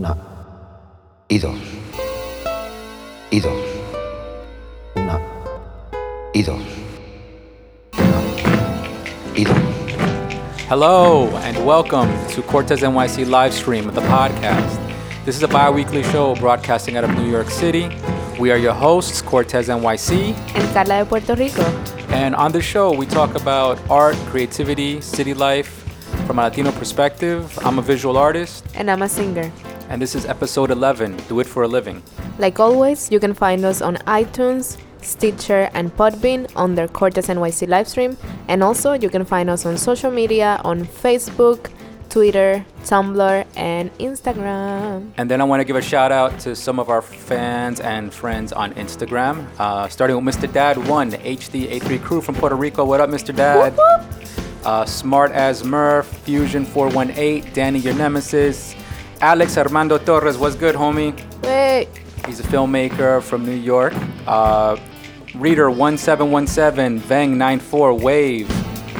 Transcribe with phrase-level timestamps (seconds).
[0.00, 0.16] Una
[1.28, 1.58] y dos.
[3.30, 3.52] Y dos.
[4.96, 5.20] Una
[6.32, 6.62] y dos.
[7.98, 8.22] Una
[9.36, 9.58] y dos.
[10.70, 14.78] Hello and welcome to Cortez NYC live stream of the podcast.
[15.26, 17.90] This is a bi-weekly show broadcasting out of New York City.
[18.38, 21.62] We are your hosts, Cortez NYC, and Carla de Puerto Rico.
[22.08, 25.84] And on the show, we talk about art, creativity, city life
[26.26, 27.58] from a Latino perspective.
[27.62, 28.64] I'm a visual artist.
[28.74, 29.52] And I'm a singer.
[29.90, 32.00] And this is episode 11 Do It for a Living.
[32.38, 38.16] Like always, you can find us on iTunes, Stitcher, and Podbean under Cortez NYC livestream.
[38.46, 41.72] And also, you can find us on social media on Facebook,
[42.08, 45.10] Twitter, Tumblr, and Instagram.
[45.16, 48.14] And then I want to give a shout out to some of our fans and
[48.14, 50.52] friends on Instagram, uh, starting with Mr.
[50.52, 52.84] Dad One, HD83 crew from Puerto Rico.
[52.84, 53.34] What up, Mr.
[53.34, 53.76] Dad?
[54.64, 58.76] Uh, Smart as Murph, Fusion 418, Danny your nemesis,
[59.20, 60.38] Alex Armando Torres.
[60.38, 61.12] What's good, homie?
[61.42, 61.88] Wait.
[62.26, 63.92] He's a filmmaker from New York.
[64.26, 64.76] Uh,
[65.34, 68.48] Reader 1717, Vang 94, Wave.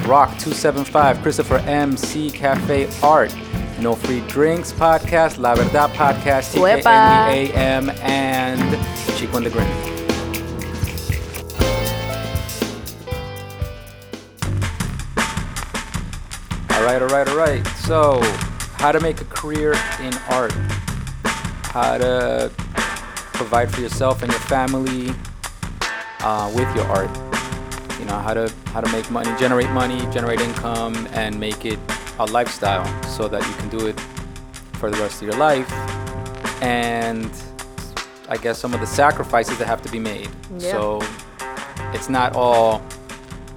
[0.07, 3.35] Rock 275, Christopher M, C Cafe Art,
[3.79, 9.67] No Free Drinks Podcast, La Verdad Podcast, TKNEAM, and Chico and the Grin.
[16.71, 17.67] All right, all right, all right.
[17.85, 18.19] So,
[18.81, 20.51] how to make a career in art,
[21.65, 25.11] how to provide for yourself and your family
[26.21, 27.11] uh, with your art.
[27.99, 31.77] You know how to how to make money generate money generate income and make it
[32.17, 33.99] a lifestyle so that you can do it
[34.79, 35.71] for the rest of your life.
[36.63, 37.29] And
[38.29, 40.29] i guess some of the sacrifices that have to be made.
[40.57, 40.71] Yeah.
[40.71, 41.01] so
[41.93, 42.81] it's not all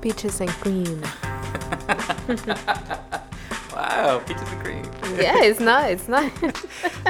[0.03, 1.03] peaches and cream.
[3.75, 4.64] Wow peaches and cream
[5.23, 6.31] yeah it's not it's not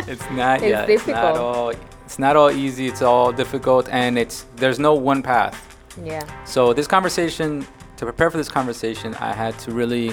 [0.08, 1.70] it's not it's yeah, difficult it's not all
[2.04, 6.44] it's not all easy it's all difficult and it's there's no one path yeah.
[6.44, 10.12] So this conversation, to prepare for this conversation, I had to really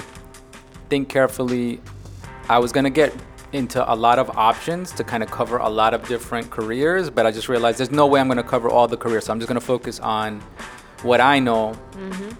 [0.88, 1.80] think carefully.
[2.48, 3.14] I was gonna get
[3.52, 7.26] into a lot of options to kind of cover a lot of different careers, but
[7.26, 9.26] I just realized there's no way I'm gonna cover all the careers.
[9.26, 10.40] So I'm just gonna focus on
[11.02, 12.30] what I know mm-hmm.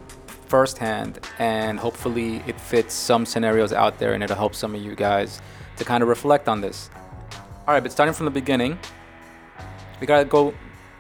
[0.53, 4.95] Firsthand, and hopefully it fits some scenarios out there, and it'll help some of you
[4.95, 5.41] guys
[5.79, 6.91] to kind of reflect on this.
[7.67, 8.79] All right, but starting from the beginning,
[10.01, 10.53] we gotta go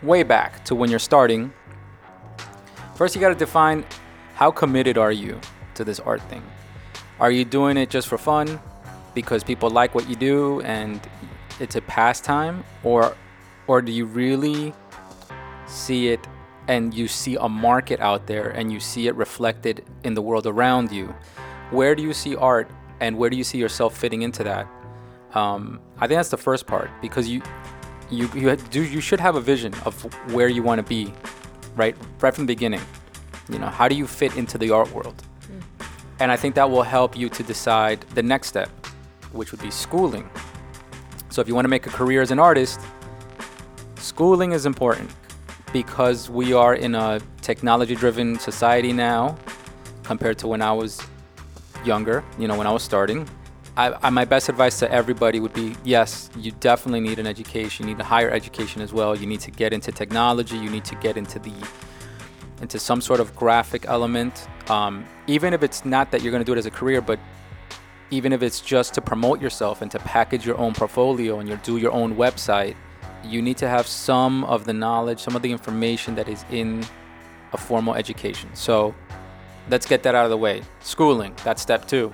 [0.02, 1.52] way back to when you're starting
[3.02, 3.84] First, you got to define
[4.34, 5.40] how committed are you
[5.74, 6.42] to this art thing?
[7.18, 8.60] Are you doing it just for fun
[9.12, 11.00] because people like what you do and
[11.58, 13.16] it's a pastime or
[13.66, 14.72] or do you really
[15.66, 16.20] see it
[16.72, 20.46] and you see a market out there and you see it reflected in the world
[20.46, 21.14] around you?
[21.70, 24.66] Where do you see art and where do you see yourself fitting into that?
[25.34, 27.42] Um, I think that's the first part because you
[28.10, 29.94] you you do you should have a vision of
[30.32, 31.12] where you want to be
[31.76, 32.84] right right from the beginning
[33.48, 35.86] you know how do you fit into the art world mm.
[36.20, 38.68] and i think that will help you to decide the next step
[39.32, 40.28] which would be schooling
[41.30, 42.78] so if you want to make a career as an artist
[43.96, 45.08] schooling is important
[45.72, 49.36] because we are in a technology driven society now
[50.02, 51.00] compared to when i was
[51.84, 53.28] younger you know when i was starting
[53.76, 57.88] I, I, my best advice to everybody would be yes, you definitely need an education.
[57.88, 59.16] You need a higher education as well.
[59.16, 60.58] You need to get into technology.
[60.58, 61.54] You need to get into the
[62.60, 64.46] into some sort of graphic element.
[64.68, 67.18] Um, even if it's not that you're going to do it as a career, but
[68.10, 71.56] even if it's just to promote yourself and to package your own portfolio and you
[71.64, 72.76] do your own website,
[73.24, 76.84] you need to have some of the knowledge, some of the information that is in
[77.52, 78.50] a formal education.
[78.54, 78.94] So
[79.70, 80.62] let's get that out of the way.
[80.80, 82.12] Schooling, that's step 2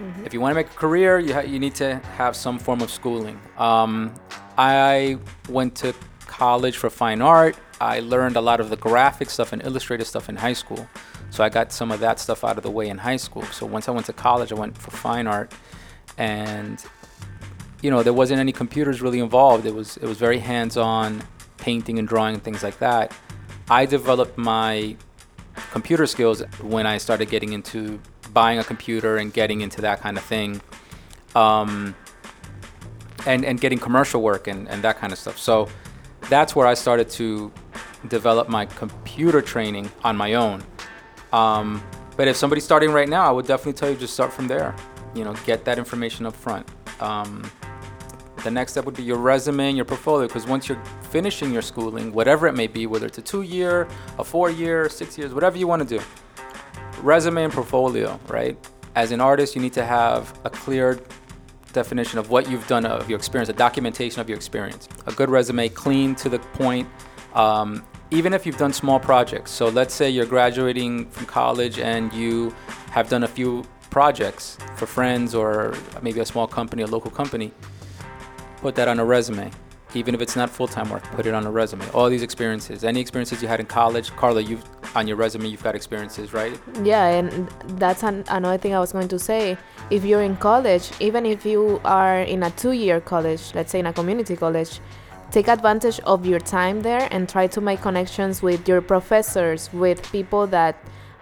[0.00, 0.26] Mm-hmm.
[0.26, 2.80] If you want to make a career, you, ha- you need to have some form
[2.80, 3.40] of schooling.
[3.56, 4.14] Um,
[4.56, 5.94] I went to
[6.26, 7.56] college for fine art.
[7.80, 10.86] I learned a lot of the graphic stuff and illustrative stuff in high school.
[11.30, 13.42] So I got some of that stuff out of the way in high school.
[13.44, 15.52] So once I went to college, I went for fine art.
[16.16, 16.82] And,
[17.82, 19.66] you know, there wasn't any computers really involved.
[19.66, 21.22] It was, it was very hands on
[21.58, 23.12] painting and drawing and things like that.
[23.70, 24.96] I developed my
[25.70, 28.00] computer skills when I started getting into
[28.32, 30.60] buying a computer and getting into that kind of thing,
[31.34, 31.94] um,
[33.26, 35.38] and and getting commercial work and, and that kind of stuff.
[35.38, 35.68] So
[36.28, 37.52] that's where I started to
[38.08, 40.62] develop my computer training on my own.
[41.32, 41.82] Um,
[42.16, 44.74] but if somebody's starting right now, I would definitely tell you just start from there.
[45.14, 46.66] You know, get that information up front.
[47.00, 47.50] Um,
[48.42, 51.62] the next step would be your resume and your portfolio because once you're finishing your
[51.62, 53.88] schooling, whatever it may be, whether it's a two year,
[54.18, 56.04] a four year, six years, whatever you want to do,
[57.02, 58.56] resume and portfolio, right?
[58.94, 61.00] As an artist, you need to have a clear
[61.72, 64.88] definition of what you've done of your experience, a documentation of your experience.
[65.06, 66.88] A good resume, clean to the point.
[67.34, 69.50] Um, even if you've done small projects.
[69.50, 72.54] So let's say you're graduating from college and you
[72.90, 77.52] have done a few projects for friends or maybe a small company, a local company.
[78.60, 79.50] Put that on a resume.
[79.94, 81.88] Even if it's not full-time work, put it on a resume.
[81.90, 84.62] All these experiences, any experiences you had in college, Carla, you've
[84.94, 86.58] on your resume, you've got experiences, right?
[86.82, 89.56] Yeah, and that's an, another thing I was going to say.
[89.90, 93.86] If you're in college, even if you are in a two-year college, let's say in
[93.86, 94.80] a community college,
[95.30, 100.02] take advantage of your time there and try to make connections with your professors, with
[100.12, 100.76] people that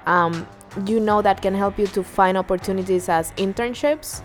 [0.06, 0.46] um,
[0.86, 4.22] you know that can help you to find opportunities as internships.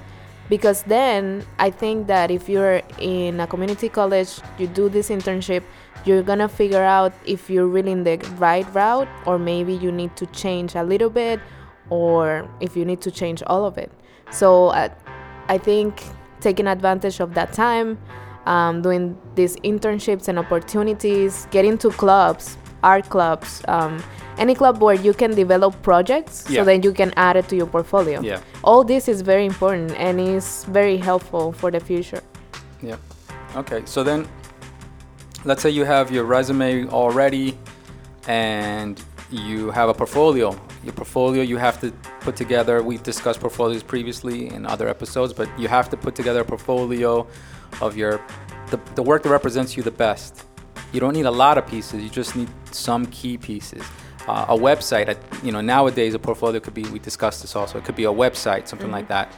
[0.52, 5.64] Because then I think that if you're in a community college, you do this internship,
[6.04, 10.14] you're gonna figure out if you're really in the right route, or maybe you need
[10.18, 11.40] to change a little bit,
[11.90, 13.94] or if you need to change all of it.
[14.30, 14.90] So uh,
[15.48, 16.04] I think
[16.42, 17.98] taking advantage of that time
[18.46, 24.04] um, doing these internships and opportunities, getting to clubs, art clubs, um,
[24.38, 26.62] any club where you can develop projects Yeah.
[26.62, 28.22] so then you can add it to your portfolio.
[28.22, 28.40] Yeah.
[28.64, 32.22] All this is very important and is very helpful for the future.
[32.82, 32.96] Yeah.
[33.56, 33.82] Okay.
[33.86, 34.28] So then,
[35.46, 37.58] let's say you have your resume already,
[38.28, 40.56] and you have a portfolio.
[40.84, 41.92] Your portfolio you have to
[42.22, 42.82] put together.
[42.84, 47.28] We've discussed portfolios previously in other episodes, but you have to put together a portfolio
[47.82, 48.22] of your
[48.72, 50.46] the, the work that represents you the best.
[50.94, 52.02] You don't need a lot of pieces.
[52.04, 53.84] You just need some key pieces.
[54.28, 56.84] Uh, a website, you know, nowadays a portfolio could be.
[56.84, 57.78] We discussed this also.
[57.80, 59.34] It could be a website, something like that.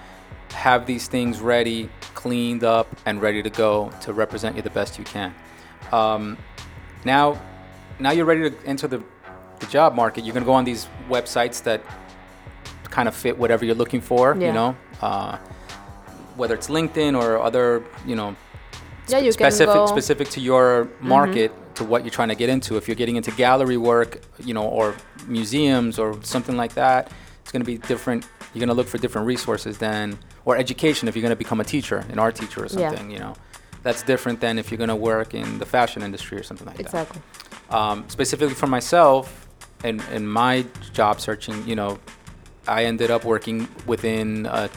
[0.51, 4.97] Have these things ready, cleaned up, and ready to go to represent you the best
[4.99, 5.33] you can.
[5.91, 6.37] Um,
[7.05, 7.41] now,
[7.99, 9.01] now you're ready to enter the,
[9.59, 10.25] the job market.
[10.25, 11.81] You're gonna go on these websites that
[12.85, 14.35] kind of fit whatever you're looking for.
[14.37, 14.47] Yeah.
[14.47, 15.37] You know, uh,
[16.35, 18.35] whether it's LinkedIn or other, you know,
[19.07, 22.49] Yeah, you can specific go- specific to your market to what you're trying to get
[22.49, 24.95] into if you're getting into gallery work you know or
[25.27, 27.11] museums or something like that
[27.41, 31.07] it's going to be different you're going to look for different resources than or education
[31.07, 32.89] if you're going to become a teacher an art teacher or Yeah.
[32.89, 33.33] something you know
[33.81, 36.79] that's different than if you're going to work in the fashion industry or something like
[36.79, 37.19] Exactly.
[37.19, 37.77] that Exactly.
[37.77, 39.47] um, specifically for myself
[39.83, 41.99] and in my job searching you know
[42.67, 44.67] i ended up working within uh,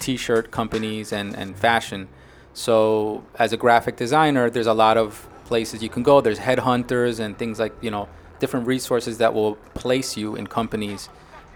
[0.00, 2.08] t-shirt companies and, and fashion
[2.54, 6.20] so as a graphic designer there's a lot of places you can go.
[6.20, 8.04] There's headhunters and things like you know
[8.42, 9.54] different resources that will
[9.84, 11.08] place you in companies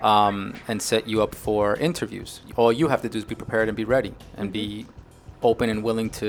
[0.02, 2.30] um, and set you up for interviews.
[2.56, 4.86] All you have to do is be prepared and be ready and be
[5.50, 6.28] open and willing to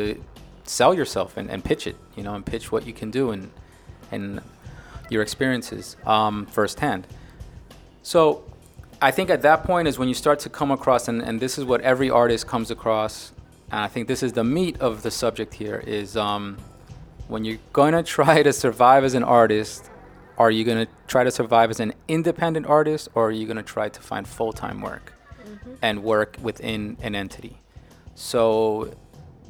[0.63, 3.43] sell yourself and, and pitch it you know and pitch what you can do and
[4.11, 4.41] and
[5.13, 7.01] your experiences um, firsthand.
[8.13, 8.19] So
[9.01, 11.57] I think at that point is when you start to come across, and, and this
[11.57, 13.31] is what every artist comes across,
[13.71, 16.57] and I think this is the meat of the subject here is um,
[17.27, 19.89] when you're going to try to survive as an artist,
[20.37, 23.57] are you going to try to survive as an independent artist or are you going
[23.57, 25.13] to try to find full time work
[25.81, 27.57] and work within an entity?
[28.15, 28.93] So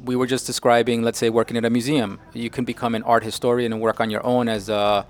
[0.04, 2.20] we were just describing, let's say, working at a museum.
[2.32, 5.06] You can become an art historian and work on your own as a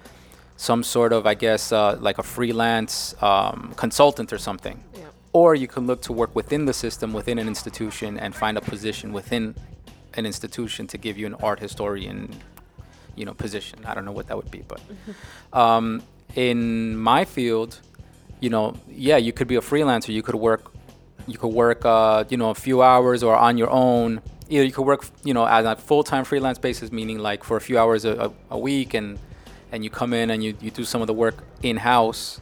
[0.56, 4.82] some sort of, I guess, uh, like a freelance um, consultant or something.
[4.94, 5.04] Yeah.
[5.34, 8.62] Or you can look to work within the system, within an institution, and find a
[8.62, 9.54] position within
[10.14, 12.34] an institution to give you an art historian,
[13.16, 13.80] you know, position.
[13.84, 14.80] I don't know what that would be, but
[15.52, 16.02] um,
[16.34, 17.80] in my field,
[18.40, 20.12] you know, yeah, you could be a freelancer.
[20.12, 20.72] You could work,
[21.26, 24.20] you could work, uh, you know, a few hours or on your own.
[24.48, 27.60] Either you could work, you know, as a full-time freelance basis, meaning like for a
[27.60, 29.18] few hours a, a, a week, and
[29.72, 32.40] and you come in and you, you do some of the work in-house,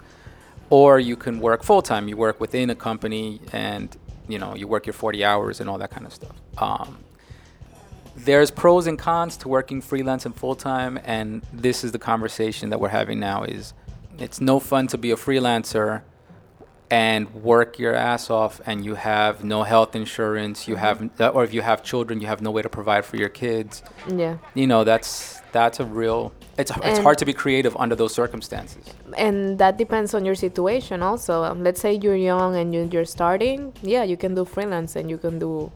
[0.68, 2.08] or you can work full-time.
[2.08, 3.96] You work within a company, and
[4.28, 6.36] you know, you work your 40 hours and all that kind of stuff.
[6.58, 6.98] Um,
[8.16, 12.80] there's pros and cons to working freelance and full-time and this is the conversation that
[12.80, 13.74] we're having now is
[14.18, 16.02] it's no fun to be a freelancer
[16.90, 21.52] and work your ass off and you have no health insurance you have or if
[21.52, 23.82] you have children you have no way to provide for your kids.
[24.06, 24.36] Yeah.
[24.54, 28.84] you know that's that's a real it's it's hard to be creative under those circumstances.
[29.16, 31.42] And that depends on your situation also.
[31.42, 35.10] Um, let's say you're young and you, you're starting yeah you can do freelance and
[35.10, 35.72] you can do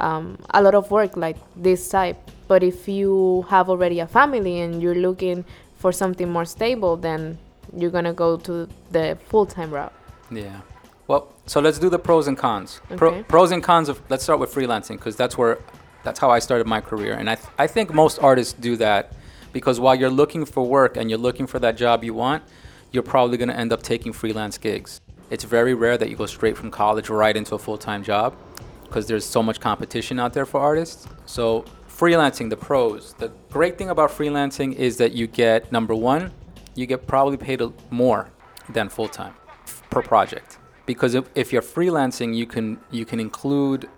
[0.00, 4.60] um, a lot of work like this type but if you have already a family
[4.60, 5.44] and you're looking
[5.78, 7.38] for something more stable then
[7.76, 9.92] you're gonna go to the full-time route
[10.30, 10.60] Yeah.
[11.08, 12.80] Well, so let's do the pros and cons.
[12.96, 13.22] Pro, Okay.
[13.22, 15.58] pros and cons of let's start with freelancing because that's where
[16.02, 19.12] that's how I started my career, and I th- I think most artists do that
[19.52, 22.42] because while you're looking for work and you're looking for that job you want,
[22.92, 25.00] you're probably to end up taking freelance gigs.
[25.30, 28.34] It's very rare that you go straight from college right into a full time job.
[28.86, 31.06] Because there's so much competition out there for artists.
[31.26, 33.14] So freelancing, the pros.
[33.14, 36.32] The great thing about freelancing is that you get number one,
[36.74, 38.30] you get probably paid more
[38.68, 39.34] than full time
[39.90, 40.58] per project.
[40.84, 43.88] Because if, if you're freelancing, you can you can include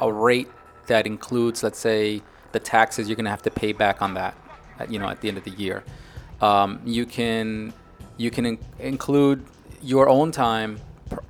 [0.00, 0.48] a rate
[0.86, 4.34] that includes, let's say, the taxes you're gonna have to pay back on that,
[4.78, 5.84] at, you know, at the end of the year.
[6.40, 7.72] Um, you can
[8.16, 9.44] you can in- include
[9.82, 10.80] your own time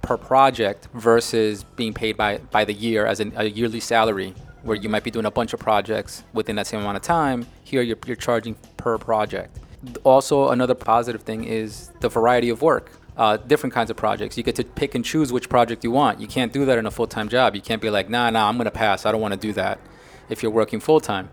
[0.02, 4.76] per, project versus being paid by by the year as an, a yearly salary, where
[4.76, 7.46] you might be doing a bunch of projects within that same amount of time.
[7.64, 9.58] Here, you're you're charging per project.
[10.04, 12.90] Also, another positive thing is the variety of work.
[13.16, 14.36] Uh, different kinds of projects.
[14.36, 16.20] You get to pick and choose which project you want.
[16.20, 17.54] You can't do that in a full time job.
[17.54, 19.06] You can't be like, nah, nah, I'm gonna pass.
[19.06, 19.80] I don't want to do that.
[20.28, 21.30] If you're working full time,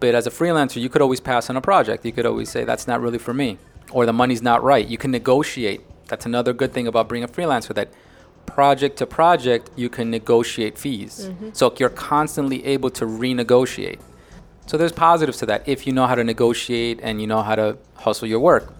[0.00, 2.06] but as a freelancer, you could always pass on a project.
[2.06, 3.58] You could always say that's not really for me,
[3.90, 4.86] or the money's not right.
[4.86, 5.82] You can negotiate.
[6.08, 7.74] That's another good thing about being a freelancer.
[7.74, 7.92] That
[8.46, 11.30] project to project, you can negotiate fees.
[11.52, 14.00] So you're constantly able to renegotiate.
[14.66, 17.54] So there's positives to that if you know how to negotiate and you know how
[17.54, 18.74] to hustle your work.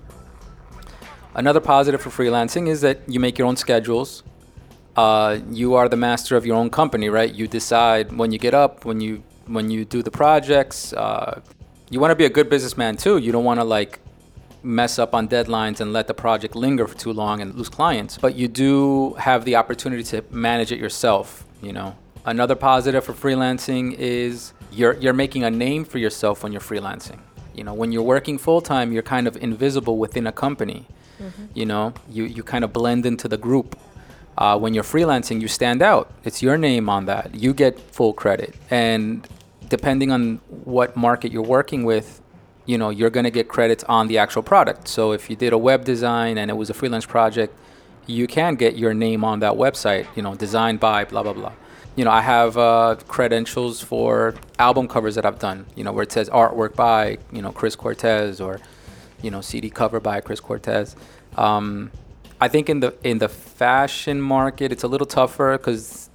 [1.35, 4.23] Another positive for freelancing is that you make your own schedules.
[4.97, 7.33] Uh, you are the master of your own company, right?
[7.33, 10.93] You decide when you get up, when you when you do the projects.
[10.93, 11.41] Uh,
[11.91, 13.19] you want to be a good businessman too.
[13.19, 14.01] You don't want to like
[14.63, 18.19] mess up on deadlines and let the project linger for too long and lose clients.
[18.19, 21.45] But you do have the opportunity to manage it yourself.
[21.63, 26.53] You know, another positive for freelancing is you're you're making a name for yourself when
[26.53, 27.19] you're freelancing.
[27.55, 30.87] You know, when you're working full time, you're kind of invisible within a company.
[31.55, 33.77] You know, you you kind of blend into the group.
[34.37, 36.13] Uh, when you're freelancing, you stand out.
[36.23, 37.35] It's your name on that.
[37.35, 39.27] You get full credit, and
[39.69, 42.21] depending on what market you're working with,
[42.69, 44.89] you know, you're gonna get credits on the actual product.
[44.89, 47.55] So if you did a web design and it was a freelance project,
[48.07, 50.07] you can get your name on that website.
[50.15, 51.53] You know, designed by blah blah blah.
[51.97, 55.65] You know, I have uh, credentials for album covers that I've done.
[55.77, 58.61] You know, where it says artwork by you know Chris Cortez or
[59.23, 60.95] you know CD cover by Chris Cortez.
[61.39, 61.91] Um,
[62.39, 66.11] I think in the in the fashion market, it's a little tougher because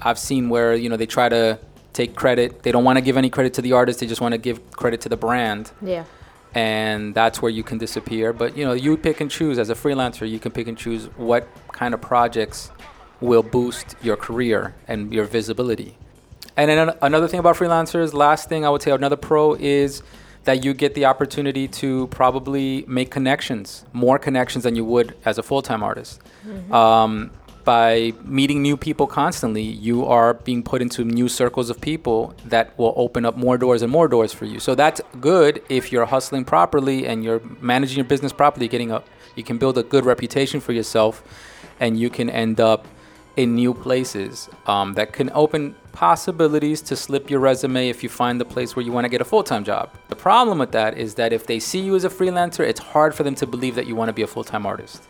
[0.00, 1.58] I've seen where you know they try to
[1.98, 2.62] take credit.
[2.62, 3.98] They don't want to give any credit to the artist.
[4.00, 6.04] They just want to give credit to the brand, Yeah.
[6.54, 8.32] and that's where you can disappear.
[8.32, 10.28] But you know, you pick and choose as a freelancer.
[10.34, 12.70] You can pick and choose what kind of projects
[13.20, 15.90] will boost your career and your visibility.
[16.56, 20.02] And then another thing about freelancers, last thing I would say, another pro is
[20.44, 25.36] that you get the opportunity to probably make connections, more connections than you would as
[25.38, 26.20] a full time artist.
[26.70, 27.30] Um,
[27.68, 32.66] by meeting new people constantly, you are being put into new circles of people that
[32.78, 34.58] will open up more doors and more doors for you.
[34.58, 39.02] So that's good if you're hustling properly and you're managing your business properly, getting a
[39.36, 41.22] you can build a good reputation for yourself
[41.78, 42.88] and you can end up
[43.36, 48.40] in new places um, that can open possibilities to slip your resume if you find
[48.40, 51.14] the place where you want to get a full-time job the problem with that is
[51.16, 53.86] that if they see you as a freelancer it's hard for them to believe that
[53.86, 55.02] you want to be a full-time artist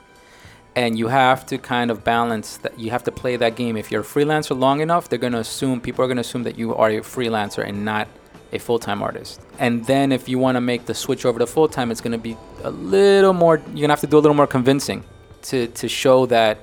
[0.79, 3.77] and you have to kind of balance that you have to play that game.
[3.77, 6.45] If you're a freelancer long enough they're going to assume people are going to assume
[6.45, 8.07] that you are a freelancer and not
[8.53, 9.41] a full-time artist.
[9.59, 12.25] And then if you want to make the switch over to full-time it's going to
[12.31, 15.03] be a little more you're going to have to do a little more convincing
[15.51, 16.59] to to show that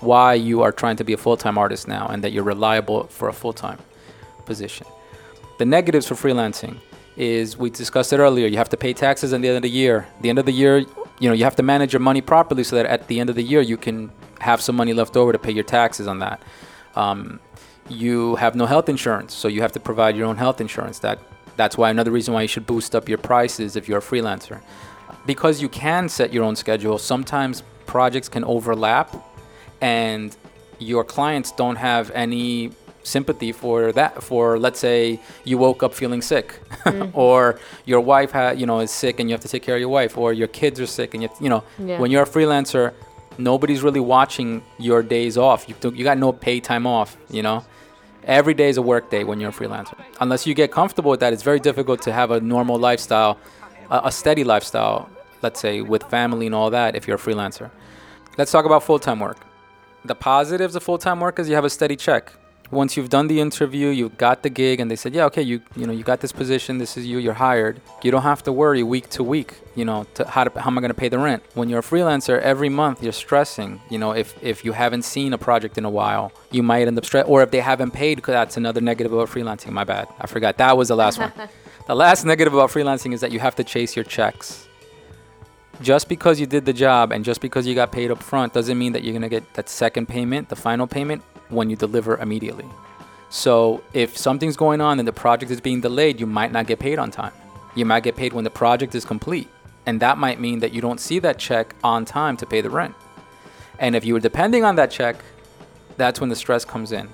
[0.00, 3.28] why you are trying to be a full-time artist now and that you're reliable for
[3.28, 3.78] a full-time
[4.44, 4.86] position.
[5.58, 6.74] The negatives for freelancing
[7.16, 9.76] is we discussed it earlier you have to pay taxes at the end of the
[9.82, 10.08] year.
[10.20, 10.84] The end of the year
[11.22, 13.36] you know you have to manage your money properly so that at the end of
[13.36, 14.10] the year you can
[14.40, 16.42] have some money left over to pay your taxes on that.
[16.96, 17.38] Um,
[17.88, 20.98] you have no health insurance so you have to provide your own health insurance.
[20.98, 21.20] That
[21.56, 24.60] that's why another reason why you should boost up your prices if you're a freelancer.
[25.24, 29.14] Because you can set your own schedule sometimes projects can overlap
[29.80, 30.36] and
[30.80, 36.22] your clients don't have any sympathy for that for let's say you woke up feeling
[36.22, 36.60] sick.
[36.84, 37.10] Mm.
[37.14, 39.80] Or your wife had you know is sick and you have to take care of
[39.80, 40.16] your wife.
[40.18, 41.98] Or your kids are sick and you you know Yeah.
[42.00, 42.92] when you're a freelancer
[43.38, 45.66] nobody's really watching your days off.
[45.68, 47.64] You, you got no pay time off you know?
[48.24, 49.96] Every day is a work day when you're a freelancer.
[50.20, 53.38] Unless you get comfortable with that it's very difficult to have a normal lifestyle
[53.90, 55.08] a, a steady lifestyle
[55.42, 57.70] let's say with family and all that if you're a freelancer.
[58.38, 59.38] Let's talk about full-time work.
[60.04, 62.32] The positives of full-time work is you have a steady check
[62.72, 65.60] once you've done the interview you got the gig and they said yeah okay you
[65.76, 67.80] you know you got this position this is you you're hired.
[68.02, 70.78] You don't have to worry week to week you know to how, to, how am
[70.78, 71.42] i going to pay the rent?
[71.54, 75.32] When you're a freelancer every month you're stressing you know if if you haven't seen
[75.32, 78.16] a project in a while you might end up stress or if they haven't paid
[78.16, 81.32] because that's another negative about freelancing my bad i forgot that was the last one.
[81.86, 84.68] The last negative about freelancing is that you have to chase your checks.
[85.80, 88.78] Just because you did the job and just because you got paid up front doesn't
[88.78, 92.16] mean that you're going to get that second payment, the final payment, when you deliver
[92.16, 92.68] immediately.
[93.28, 96.78] So if something's going on and the project is being delayed, you might not get
[96.78, 97.32] paid on time.
[97.74, 99.48] You might get paid when the project is complete.
[99.86, 102.70] And that might mean that you don't see that check on time to pay the
[102.70, 102.94] rent.
[103.78, 105.16] And if you were depending on that check,
[105.96, 107.08] that's when the stress comes in.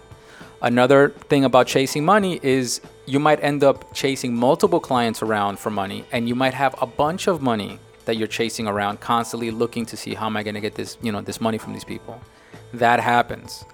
[0.61, 5.71] Another thing about chasing money is you might end up chasing multiple clients around for
[5.71, 9.87] money and you might have a bunch of money that you're chasing around constantly looking
[9.87, 11.85] to see how am I going to get this, you know, this money from these
[11.85, 12.21] people.
[12.75, 13.65] That happens.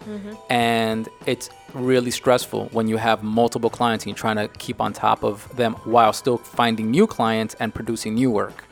[0.50, 4.92] And it's really stressful when you have multiple clients and you're trying to keep on
[4.92, 8.64] top of them while still finding new clients and producing new work.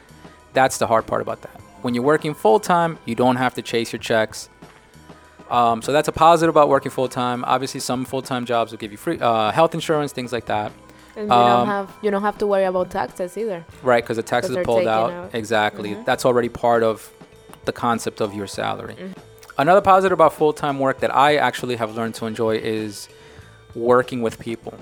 [0.52, 1.60] That's the hard part about that.
[1.82, 4.48] When you're working full time, you don't have to chase your checks.
[5.50, 7.44] Um, so that's a positive about working full time.
[7.44, 10.72] Obviously, some full time jobs will give you free uh, health insurance, things like that,
[11.16, 13.64] And you Um, don't have you don't have to worry about taxes either.
[13.82, 14.02] right?
[14.02, 15.10] Because the taxes they're pulled out.
[15.10, 15.34] out.
[15.34, 15.90] Exactly.
[15.94, 16.04] Mhm.
[16.06, 17.10] That's already part of
[17.66, 18.94] the concept of your salary.
[18.94, 19.12] Mm-hmm.
[19.62, 23.08] Another positive about full time work that I actually have learned to enjoy is
[23.76, 24.74] working with people.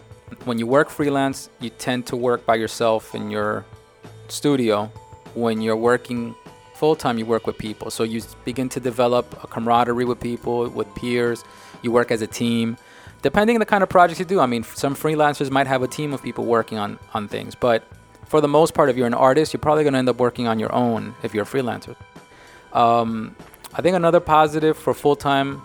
[0.46, 3.66] When you work freelance, you tend to work by yourself in your
[4.28, 4.86] studio.
[5.34, 6.34] When you're working
[6.76, 7.90] full time, you work with people.
[7.90, 11.44] So you begin to develop a camaraderie with people, with peers.
[11.82, 12.78] You work as a team.
[13.20, 15.88] Depending on the kind of projects you do, I mean, some freelancers might have a
[15.88, 17.84] team of people working on, on things, but
[18.24, 20.46] for the most part, if you're an artist, you're probably going to end up working
[20.46, 21.96] on your own if you're a freelancer.
[22.72, 23.36] Um,
[23.72, 25.62] I think another positive for full time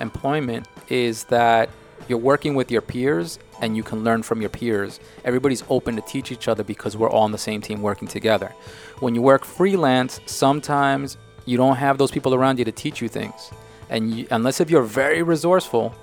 [0.00, 1.70] employment is that
[2.08, 5.00] you're working with your peers and you can learn from your peers.
[5.24, 8.52] Everybody's open to teach each other because we're all on the same team working together.
[9.00, 13.08] When you work freelance, sometimes you don't have those people around you to teach you
[13.08, 13.50] things.
[13.88, 15.94] And you, unless if you're very resourceful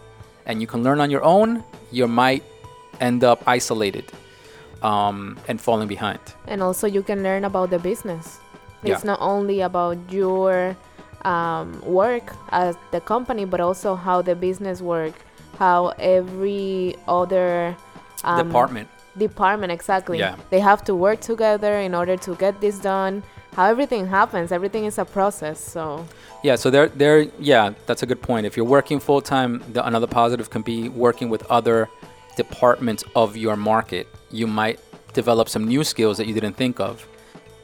[0.45, 2.43] and you can learn on your own, you might
[2.99, 4.05] end up isolated
[4.81, 6.19] um, and falling behind.
[6.47, 8.39] And also you can learn about the business.
[8.83, 8.95] Yeah.
[8.95, 10.75] It's not only about your
[11.25, 15.13] um, work at the company, but also how the business work,
[15.59, 17.75] how every other
[18.23, 18.87] um, Department.
[19.17, 20.35] department exactly Yeah.
[20.49, 23.21] they have to work together in order to get this done
[23.55, 26.05] how everything happens everything is a process so
[26.43, 28.45] Yeah, so there, there, yeah, that's a good point.
[28.45, 31.87] If you're working full time, another positive can be working with other
[32.35, 34.07] departments of your market.
[34.29, 34.79] You might
[35.13, 37.07] develop some new skills that you didn't think of.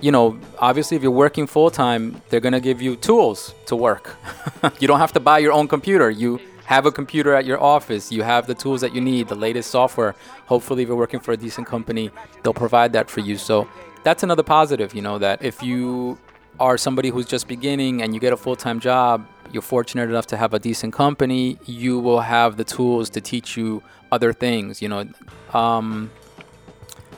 [0.01, 4.15] You know, obviously, if you're working full time, they're gonna give you tools to work.
[4.79, 6.09] you don't have to buy your own computer.
[6.09, 8.11] You have a computer at your office.
[8.11, 10.15] You have the tools that you need, the latest software.
[10.45, 12.11] Hopefully, if you're working for a decent company,
[12.43, 13.37] they'll provide that for you.
[13.37, 13.67] So
[14.03, 14.93] that's another positive.
[14.93, 16.17] You know that if you
[16.59, 20.37] are somebody who's just beginning and you get a full-time job you're fortunate enough to
[20.37, 23.81] have a decent company you will have the tools to teach you
[24.11, 25.07] other things you know
[25.53, 26.11] um,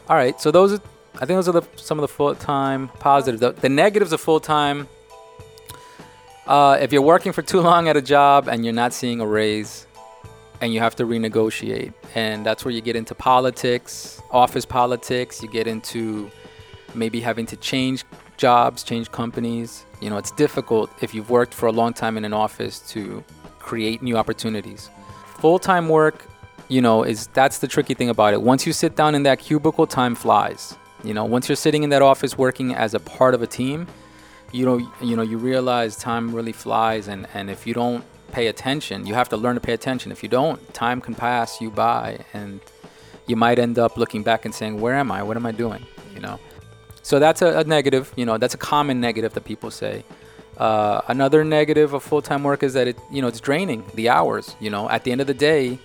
[0.07, 0.81] all right so those are
[1.21, 4.87] i think those are the, some of the full-time positives the, the negatives of full-time
[6.47, 9.25] uh, if you're working for too long at a job and you're not seeing a
[9.25, 9.87] raise
[10.59, 15.49] and you have to renegotiate and that's where you get into politics office politics you
[15.49, 16.29] get into
[16.95, 18.03] maybe having to change
[18.41, 19.85] jobs, change companies.
[20.01, 23.23] You know, it's difficult if you've worked for a long time in an office to
[23.59, 24.89] create new opportunities.
[25.37, 26.25] Full-time work,
[26.67, 28.41] you know, is that's the tricky thing about it.
[28.41, 30.75] Once you sit down in that cubicle, time flies.
[31.03, 33.87] You know, once you're sitting in that office working as a part of a team,
[34.51, 38.47] you know, you know, you realize time really flies and and if you don't pay
[38.47, 40.11] attention, you have to learn to pay attention.
[40.11, 42.59] If you don't, time can pass you by and
[43.27, 45.23] you might end up looking back and saying, "Where am I?
[45.23, 46.39] What am I doing?" You know.
[47.03, 48.13] So that's a, a negative.
[48.15, 50.03] You know, that's a common negative that people say.
[50.57, 54.55] Uh, another negative of full-time work is that it, you know, it's draining the hours.
[54.59, 55.79] You know, at the end of the day,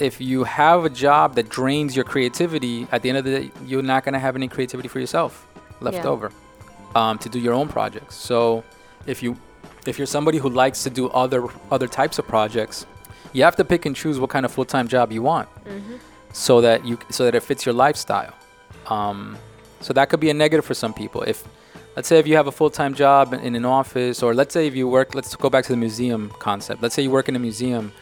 [0.00, 3.50] if you have a job that drains your creativity, at the end of the day,
[3.64, 5.46] you're not gonna have any creativity for yourself
[5.80, 6.08] left Yeah.
[6.08, 6.32] over
[6.94, 8.16] um, to do your own projects.
[8.16, 8.64] So
[9.06, 9.36] if you
[9.86, 12.86] if you're somebody who likes to do other other types of projects,
[13.32, 15.48] you have to pick and choose what kind of full-time job you want,
[16.32, 18.32] so that you so that it fits your lifestyle.
[18.86, 19.36] Um,
[19.80, 21.22] so that could be a negative for some people.
[21.22, 21.44] If
[21.96, 24.66] let's say if you have a full-time job in, in an office, or let's say
[24.66, 26.82] if you work, let's go back to the museum concept.
[26.82, 27.92] Let's say you work in a museum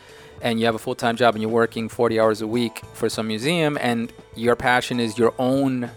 [0.42, 3.26] and you have a full-time job and you're working 40 hours a week for some
[3.26, 5.90] museum and your passion is your own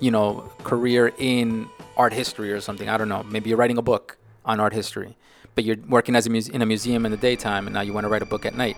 [0.00, 3.82] you know career in art history or something i don't know maybe you're writing a
[3.82, 5.16] book on art history
[5.54, 7.92] but you're working as a muse- in a museum in the daytime and now you
[7.92, 8.76] want to write a book at night.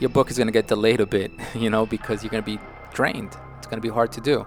[0.00, 2.46] Your book is going to get delayed a bit you know because you're going to
[2.46, 2.58] be
[2.92, 3.36] drained.
[3.58, 4.46] It's going to be hard to do.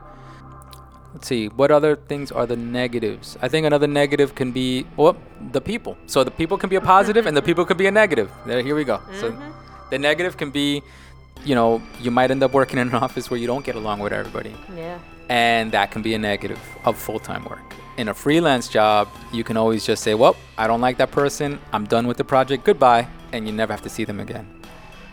[1.13, 3.36] Let's see what other things are the negatives?
[3.41, 5.17] I think another negative can be well
[5.52, 5.98] the people.
[6.06, 8.32] So the people can be a positive and the people can be a negative.
[8.45, 9.02] There here we go.
[9.19, 9.59] So mm-hmm.
[9.89, 10.82] The negative can be
[11.45, 13.99] you know you might end up working in an office where you don't get along
[13.99, 14.56] with everybody.
[14.75, 14.99] Yeah.
[15.30, 17.75] And that can be a negative of full-time work.
[17.97, 21.60] In a freelance job you can always just say well i don't like that person.
[21.73, 22.63] I'm done with the project.
[22.63, 23.08] Goodbye.
[23.32, 24.47] And you never have to see them again.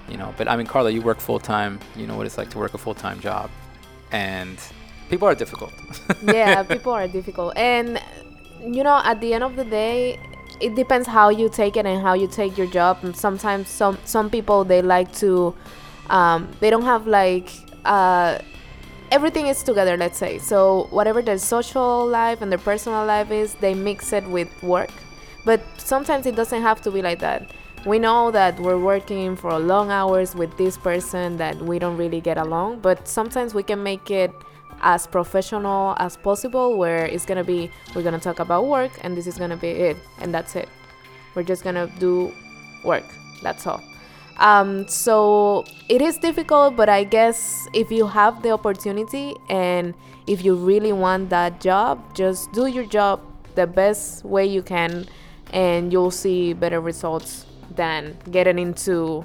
[0.09, 0.35] You know.
[0.37, 1.81] But I mean, Carla, you work full time.
[1.97, 3.51] You know what it's like to work a full time job,
[4.13, 4.57] and
[5.11, 5.73] people are difficult.
[6.23, 8.01] yeah, people are difficult, and
[8.65, 10.19] you know, at the end of the day,
[10.61, 12.99] it depends how you take it and how you take your job.
[13.03, 15.55] And sometimes some some people they like to,
[16.11, 17.51] um, they don't have like.
[17.85, 18.39] Uh,
[19.13, 23.55] everything is together let's say so whatever their social life and their personal life is
[23.55, 24.91] they mix it with work
[25.45, 27.53] but sometimes it doesn't have to be like that
[27.87, 32.21] we know that we're working for long hours with this person that we don't really
[32.21, 34.33] get along but sometimes we can make it
[34.81, 39.27] as professional as possible where it's gonna be we're gonna talk about work and this
[39.27, 40.69] is gonna be it and that's it.
[41.35, 42.33] We're just gonna do
[42.85, 43.05] work
[43.43, 43.83] that's all.
[44.39, 49.95] Um, so it is difficult but i guess if you have the opportunity and
[50.27, 53.23] if you really want that job just do your job
[53.55, 55.07] the best way you can
[55.53, 59.25] and you'll see better results than getting into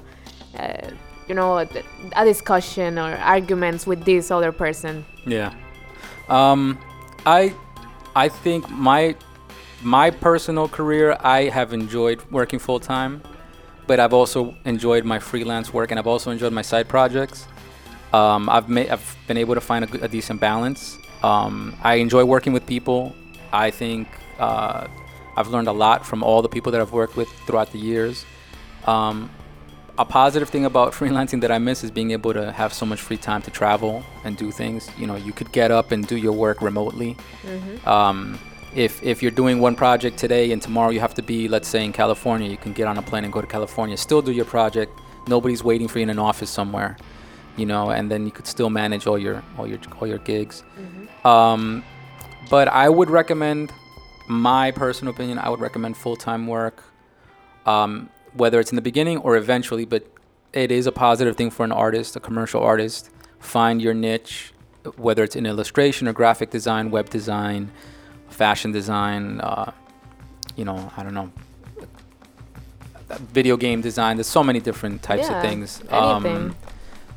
[0.58, 0.88] uh,
[1.28, 1.68] you know a,
[2.16, 5.54] a discussion or arguments with this other person Yeah.
[6.28, 6.78] Um,
[7.26, 7.54] I
[8.14, 9.14] I think my
[9.82, 13.22] my personal career I have enjoyed working full time,
[13.86, 17.46] but I've also enjoyed my freelance work and I've also enjoyed my side projects.
[18.12, 20.98] Um, I've I've been able to find a, a decent balance.
[21.22, 23.14] Um, I enjoy working with people.
[23.52, 24.08] I think
[24.38, 24.86] uh,
[25.36, 28.24] I've learned a lot from all the people that I've worked with throughout the years.
[28.86, 29.30] Um,
[30.02, 33.00] a positive thing about freelancing that I miss is being able to have so much
[33.00, 34.90] free time to travel and do things.
[34.98, 37.16] You know, you could get up and do your work remotely.
[37.86, 38.38] Um,
[38.74, 41.84] if if you're doing one project today and tomorrow you have to be, let's say,
[41.84, 44.48] in California, you can get on a plane and go to California, still do your
[44.56, 44.90] project.
[45.28, 46.96] Nobody's waiting for you in an office somewhere,
[47.56, 50.64] you know, and then you could still manage all your all your all your gigs.
[51.24, 51.84] Um,
[52.50, 53.72] but I would recommend,
[54.28, 56.82] my personal opinion, I would recommend full time work
[57.66, 60.06] um, whether it's in the beginning or eventually, but
[60.52, 63.10] it is a positive thing for an artist, a commercial artist.
[63.38, 64.52] Find your niche,
[64.96, 67.70] whether it's in illustration or graphic design, web design,
[68.28, 69.72] fashion design, uh,
[70.56, 71.30] you know, I don't know,
[73.32, 74.16] video game design.
[74.16, 75.82] There's so many different types Yeah, of things.
[75.90, 76.54] anything.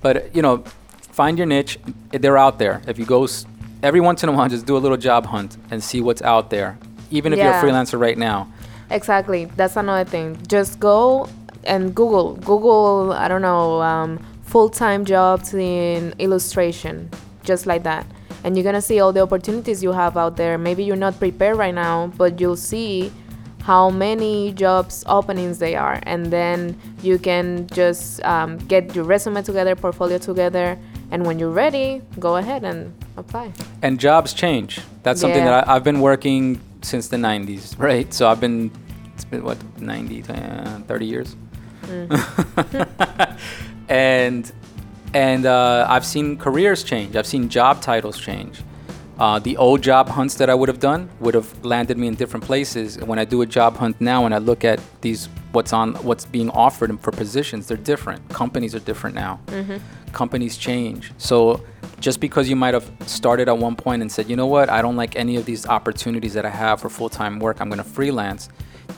[0.02, 0.64] but, you know,
[1.12, 1.80] find your niche.
[2.12, 2.82] They're out there.
[2.88, 3.46] If you go s-
[3.82, 6.50] every once in a while, just do a little job hunt and see what's out
[6.50, 6.78] there.
[7.12, 7.46] Even if Yeah.
[7.46, 8.48] you're a freelancer right now.
[8.90, 9.46] Exactly.
[9.46, 10.38] That's another thing.
[10.48, 11.28] Just go
[11.64, 12.36] and Google.
[12.36, 17.10] Google, I don't know, um, full time jobs in illustration,
[17.44, 18.06] just like that.
[18.44, 20.58] And you're going to see all the opportunities you have out there.
[20.58, 23.12] Maybe you're not prepared right now, but you'll see
[23.64, 26.00] how many jobs openings they are.
[26.04, 30.78] And then you can just um, get your resume together, portfolio together.
[31.10, 33.52] And when you're ready, go ahead and apply.
[33.82, 34.80] and jobs change.
[35.02, 38.14] That's something that I, I've been working since the 90s, right?
[38.14, 38.72] So I've been,
[39.14, 41.36] it's been what, 90, uh, 30 years?
[43.90, 44.52] and
[45.14, 47.16] and uh, I've seen careers change.
[47.16, 48.62] I've seen job titles change.
[49.18, 52.16] Uh, the old job hunts that I would have done would have landed me in
[52.16, 52.98] different places.
[52.98, 56.26] When I do a job hunt now, and I look at these, what's on, what's
[56.26, 58.28] being offered for positions, they're different.
[58.28, 59.40] Companies are different now.
[60.12, 61.14] Companies change.
[61.18, 61.62] So
[62.00, 64.82] just because you might have started at one point and said, you know what, I
[64.82, 67.62] don't like any of these opportunities that I have for full-time work.
[67.62, 68.50] I'm going to freelance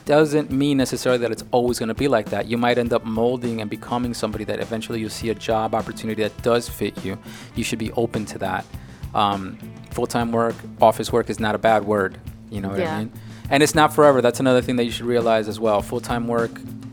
[0.05, 2.47] doesn't mean necessarily that it's always going to be like that.
[2.47, 6.23] You might end up molding and becoming somebody that eventually you'll see a job opportunity
[6.23, 7.17] that does fit you.
[7.55, 8.65] You should be open to that.
[9.13, 9.57] Um,
[9.91, 12.19] Full time work, office work is not a bad word.
[12.51, 12.95] You know what Yeah.
[12.95, 13.11] I mean?
[13.49, 14.21] And it's not forever.
[14.21, 15.81] That's another thing that you should realize as well.
[15.81, 16.51] Full time work,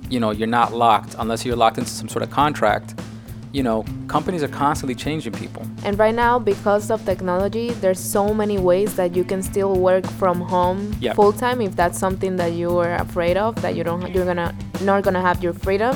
[0.09, 2.99] you know, you're not locked unless you're locked into some sort of contract.
[3.55, 5.65] You know, companies are constantly changing people.
[5.85, 10.05] And right now, because of technology, there's so many ways that you can still work
[10.19, 11.15] from home Yep.
[11.15, 11.61] full time.
[11.61, 15.21] If that's something that you are afraid of, that you don't, you're gonna not gonna
[15.21, 15.95] have your freedom.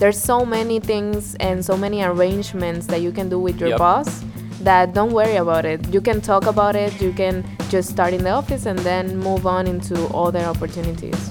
[0.00, 3.78] There's so many things and so many arrangements that you can do with your Yep.
[3.78, 4.24] boss.
[4.64, 5.78] That don't worry about it.
[5.94, 7.00] You can talk about it.
[7.00, 11.30] You can just start in the office and then move on into other opportunities.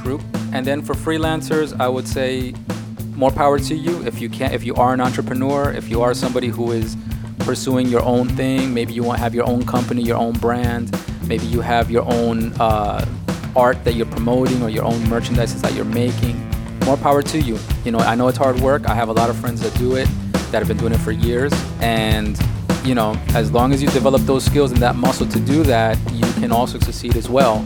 [0.00, 0.20] True.
[0.52, 2.54] And then for freelancers, I would say
[3.16, 6.14] more power to you if you can if you are an entrepreneur, if you are
[6.14, 6.96] somebody who is
[7.40, 10.96] pursuing your own thing, maybe you want to have your own company, your own brand,
[11.26, 13.04] maybe you have your own uh,
[13.56, 16.38] art that you're promoting or your own merchandise that you're making.
[16.84, 17.58] More power to you.
[17.84, 18.88] You know, I know it's hard work.
[18.88, 20.08] I have a lot of friends that do it
[20.50, 22.38] that have been doing it for years and
[22.84, 25.96] you know, as long as you develop those skills and that muscle to do that,
[26.12, 27.64] you can also succeed as well.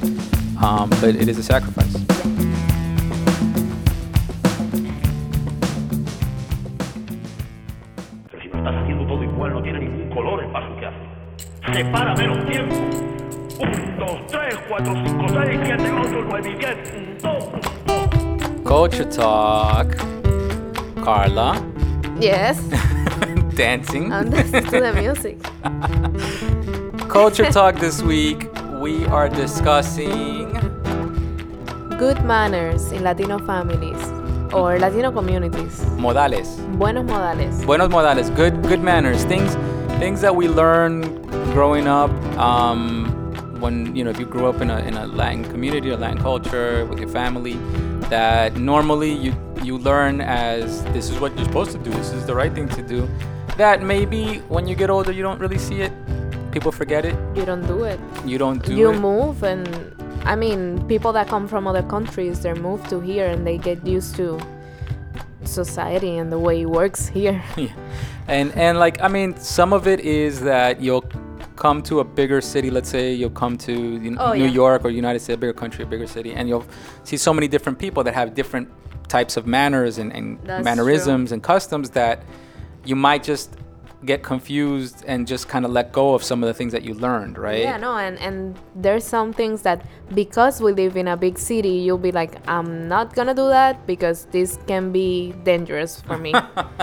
[0.62, 1.94] Um, but it is a sacrifice.
[11.76, 11.84] Hace.
[11.84, 12.74] Separa menos tiempo.
[13.60, 16.76] Un, dos, tres, cuatro, cinco, seis, siete, ocho, nueve y diez.
[16.94, 18.62] Un, dos, dos.
[18.64, 19.96] Culture Talk.
[21.04, 21.54] Carla,
[22.18, 22.58] Yes.
[23.54, 24.10] dancing.
[24.12, 25.38] and listen to the music.
[27.08, 28.48] Culture Talk this week,
[28.80, 30.52] we are discussing.
[31.96, 33.96] Good manners in Latino families
[34.52, 35.80] or Latino communities.
[35.96, 36.58] Modales.
[36.76, 37.64] Buenos modales.
[37.64, 38.34] Buenos modales.
[38.34, 39.24] Good good manners.
[39.24, 39.56] Things
[39.98, 41.02] things that we learn
[41.56, 42.10] growing up.
[42.36, 43.08] Um,
[43.60, 46.20] when you know if you grew up in a in a Latin community or Latin
[46.20, 47.54] culture with your family,
[48.10, 51.90] that normally you you learn as this is what you're supposed to do.
[51.92, 53.08] This is the right thing to do.
[53.56, 55.92] That maybe when you get older you don't really see it.
[56.52, 57.16] People forget it.
[57.34, 57.98] You don't do it.
[58.26, 59.00] You don't do you it.
[59.00, 59.64] move and
[60.32, 63.78] I mean people that come from other countries they're moved to here and they get
[63.86, 64.38] used to
[65.44, 67.42] society and the way it works here.
[67.56, 67.72] Yeah.
[68.28, 71.08] And and like I mean, some of it is that you'll
[71.56, 72.70] come to a bigger city.
[72.70, 74.50] Let's say you'll come to you know, Oh, New yeah.
[74.50, 76.66] York or United States, a bigger country, a bigger city, and you'll
[77.04, 78.68] see so many different people that have different
[79.08, 82.22] types of manners and, and mannerisms and customs that
[82.84, 83.56] you might just
[84.06, 86.94] get confused and just kind of let go of some of the things that you
[86.94, 87.60] learned, right?
[87.60, 91.76] Yeah, no, and and there's some things that because we live in a big city,
[91.84, 96.32] you'll be like, I'm not gonna do that because this can be dangerous for me.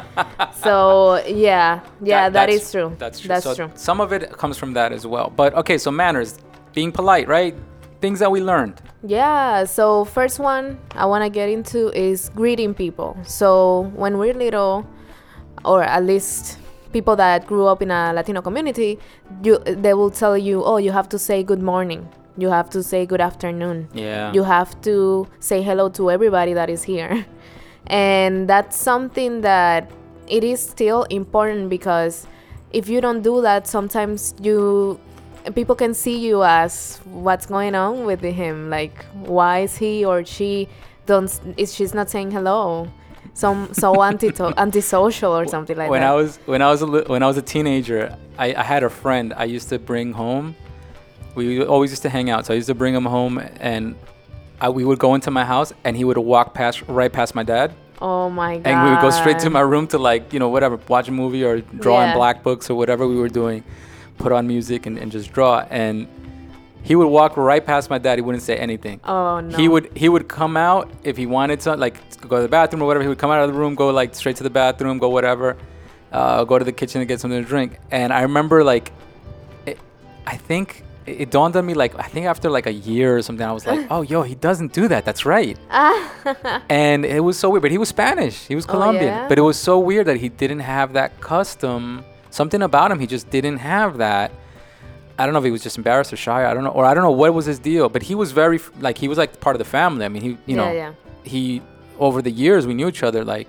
[0.63, 2.95] so yeah, yeah, that that's- true.
[2.99, 3.27] That's true.
[3.27, 3.71] That's so true.
[3.75, 5.31] Some of it comes from that as well.
[5.36, 6.38] But okay, so manners,
[6.73, 7.55] being polite, right?
[8.01, 8.81] Things that we learned.
[9.01, 13.17] Yeah, so first one I want to get into is greeting people.
[13.23, 14.86] So when we're little,
[15.63, 16.59] or at least
[16.93, 18.99] people that grew up in a Latino community,
[19.43, 22.08] you they will tell you, oh, you have to say good morning.
[22.38, 23.89] You have to say good afternoon.
[23.93, 24.32] Yeah.
[24.34, 27.25] You have to say hello to everybody that is here.
[27.88, 29.91] And that's something that
[30.27, 32.27] it is still important because
[32.71, 34.99] if you don't do that, sometimes you
[35.53, 38.69] people can see you as what's going on with him.
[38.69, 40.69] Like why is he or she
[41.06, 42.88] don't is she's not saying hello?
[43.36, 46.12] Some so anti antisocial or something like when that.
[46.12, 48.84] I was when I was a li- when I was a teenager, I, I had
[48.84, 50.56] a friend I used to bring home.
[51.36, 53.96] We always used to hang out, so I used to bring him home, and
[54.62, 57.41] I, we would go into my house, and he would walk past right past my
[57.41, 58.67] dad, oh my god.
[58.67, 61.12] and we would go straight to my room to like you know whatever, watch a
[61.12, 63.63] movie or draw in black books or whatever we were doing,
[64.19, 65.65] put on music and, and just draw.
[65.72, 66.08] And
[66.84, 68.17] he would walk right past my dad.
[68.17, 69.00] He wouldn't say anything.
[69.06, 69.58] Oh no.
[69.58, 72.82] He would he would come out if he wanted to, like go to the bathroom
[72.84, 73.04] or whatever.
[73.04, 75.58] He would come out of the room, go like straight to the bathroom, go whatever,
[76.12, 77.80] uh, go to the kitchen to get something to drink.
[77.89, 78.91] And I remember like,
[79.65, 79.80] it,
[80.28, 83.22] I think it, it dawned on me like I think after like a year or
[83.22, 85.06] something, I was like, oh yo, he doesn't do that.
[85.06, 85.58] That's right.
[86.69, 87.62] and it was so weird.
[87.62, 88.46] But he was Spanish.
[88.48, 89.06] He was Oh, Colombian.
[89.06, 89.28] yeah?
[89.28, 92.04] But it was so weird that he didn't have that custom.
[92.30, 94.32] Something about him, he just didn't have that.
[95.17, 96.49] I don't know if he was just embarrassed or shy.
[96.49, 97.89] I don't know, or I don't know what was his deal.
[97.89, 100.06] But he was very like he was like part of the family.
[100.06, 100.93] I mean, he you know yeah.
[101.23, 101.62] he
[101.99, 103.23] over the years we knew each other.
[103.23, 103.47] Like,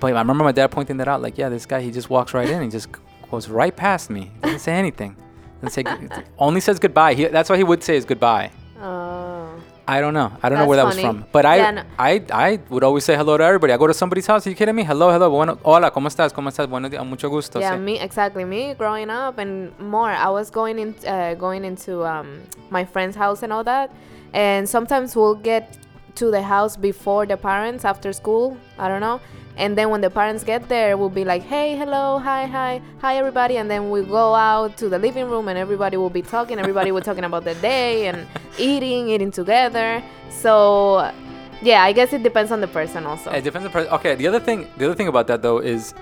[0.00, 1.22] but I remember my dad pointing that out.
[1.22, 2.62] Like, yeah, this guy he just walks right in.
[2.62, 2.88] He just
[3.30, 4.30] goes right past me.
[4.42, 5.16] Doesn't say anything.
[5.62, 7.14] Doesn't say only says goodbye.
[7.14, 8.50] He, that's what he would say is goodbye.
[8.80, 9.27] Oh.
[9.88, 10.30] I don't know.
[10.42, 11.24] I don't know where that was from.
[11.32, 13.72] But I, Yeah, no- I, I would always say hello to everybody.
[13.72, 14.46] I go to somebody's house.
[14.46, 14.84] Are you kidding me?
[14.84, 15.30] Hello, hello.
[15.30, 16.32] Bueno, hola, ¿cómo estás?
[16.34, 16.68] ¿Cómo estás?
[16.68, 17.04] Buenos días.
[17.06, 17.58] Mucho gusto.
[17.58, 17.80] Yeah, sí.
[17.80, 18.44] me exactly.
[18.44, 23.16] Me growing up and more, I was going in, uh, going into um, my friend's
[23.16, 23.90] house and all that,
[24.34, 25.78] and sometimes we'll get
[26.16, 28.58] to the house before the parents after school.
[28.78, 29.20] I don't know,
[29.58, 33.16] and then when the parents get there, we'll be like, "Hey, hello, hi, hi, hi,
[33.16, 36.58] everybody," and then we go out to the living room and everybody will be talking.
[36.58, 40.02] Everybody will talking about the day and eating, eating together.
[40.30, 41.10] So,
[41.60, 43.30] yeah, I guess it depends on the person also.
[43.32, 43.92] It depends on the person.
[43.94, 45.92] Okay, the other thing, the other thing about that though is,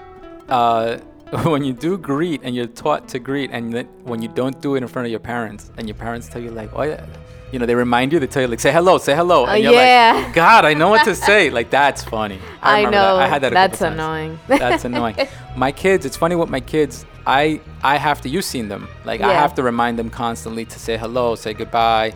[0.49, 0.99] uh,
[1.45, 4.83] when you do greet and you're taught to greet, and when you don't do it
[4.83, 7.05] in front of your parents, and your parents tell you like, oh yeah,
[7.53, 9.55] you know, they remind you, they tell you like, say hello, say hello, and Uh,
[9.55, 10.23] you're yeah.
[10.25, 11.51] like, God, I know what to say.
[11.51, 12.39] Like that's funny.
[12.63, 13.17] I remember know.
[13.17, 13.23] That.
[13.25, 13.53] I had that.
[13.61, 14.39] That's annoying.
[14.49, 15.17] That's annoying.
[15.57, 17.07] My kids, it's funny with my kids.
[17.27, 18.29] I I have to.
[18.29, 18.89] You've seen them.
[19.05, 22.13] Like I have to remind them constantly to say hello, say goodbye.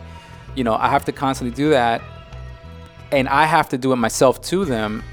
[0.55, 2.01] You know, I have to constantly do that
[3.11, 5.03] and I have to do it myself to them,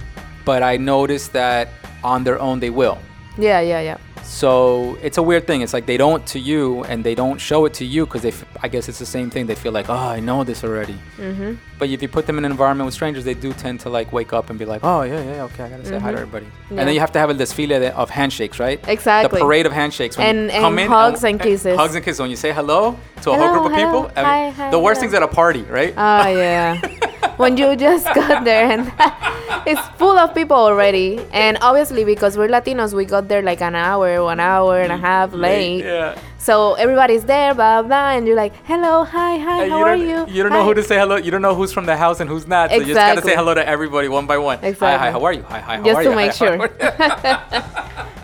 [0.45, 1.69] but I notice that
[2.05, 2.99] on their own they will.
[3.37, 3.99] yeah, yeah, yeah.
[4.29, 5.63] So it's a weird thing.
[5.63, 8.29] It's like they don't to you, and they don't show it to you because they.
[8.29, 9.47] F- I guess it's the same thing.
[9.47, 10.99] They feel like, oh, I know this already.
[11.17, 11.55] Mm-hmm.
[11.79, 14.13] But if you put them in an environment with strangers, they do tend to like
[14.13, 16.45] wake up and be like, oh yeah, yeah, okay, I gotta say hi to everybody.
[16.45, 16.77] And Mm-hmm.
[16.77, 18.79] Then you have to have a desfile of handshakes, right?
[18.87, 19.39] Exactly.
[19.39, 20.19] The parade of handshakes.
[20.19, 21.77] When And- you come and in hugs and kisses.
[21.79, 22.21] Hugs and kisses.
[22.21, 24.13] When you say hello to a Hello, whole group of hello, people.
[24.17, 25.11] I mean, hi, hi, the worst hello.
[25.11, 25.95] things at a party, right?
[25.97, 26.81] Oh yeah.
[27.39, 28.93] when you just got there and
[29.67, 33.75] it's full of people already, and obviously because we're Latinos, we got there like an
[33.75, 35.85] hour, one hour and a mm, half late.
[35.85, 36.19] Yeah.
[36.39, 40.27] So everybody's there, blah blah, and you're like, "Hello, hi, hi, And how are you?"
[40.29, 41.17] You don't know who to say hello.
[41.17, 42.71] You don't know who's from the house and who's not.
[42.71, 44.59] So you just gotta say hello to everybody one by one.
[44.59, 45.11] Hi, hi.
[45.11, 45.43] How are you?
[45.43, 45.77] Hi, hi.
[45.77, 46.27] How Just are you?
[46.27, 47.59] Just to make Hi,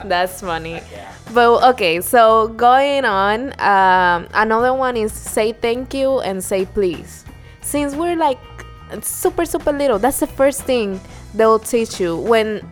[0.02, 0.08] sure.
[0.08, 0.80] That's funny.
[1.34, 7.24] But okay, so going on, um, another one is say thank you and say please.
[7.60, 8.38] Since we're like
[9.02, 11.00] super super little, that's the first thing
[11.34, 12.16] they'll teach you.
[12.16, 12.62] When,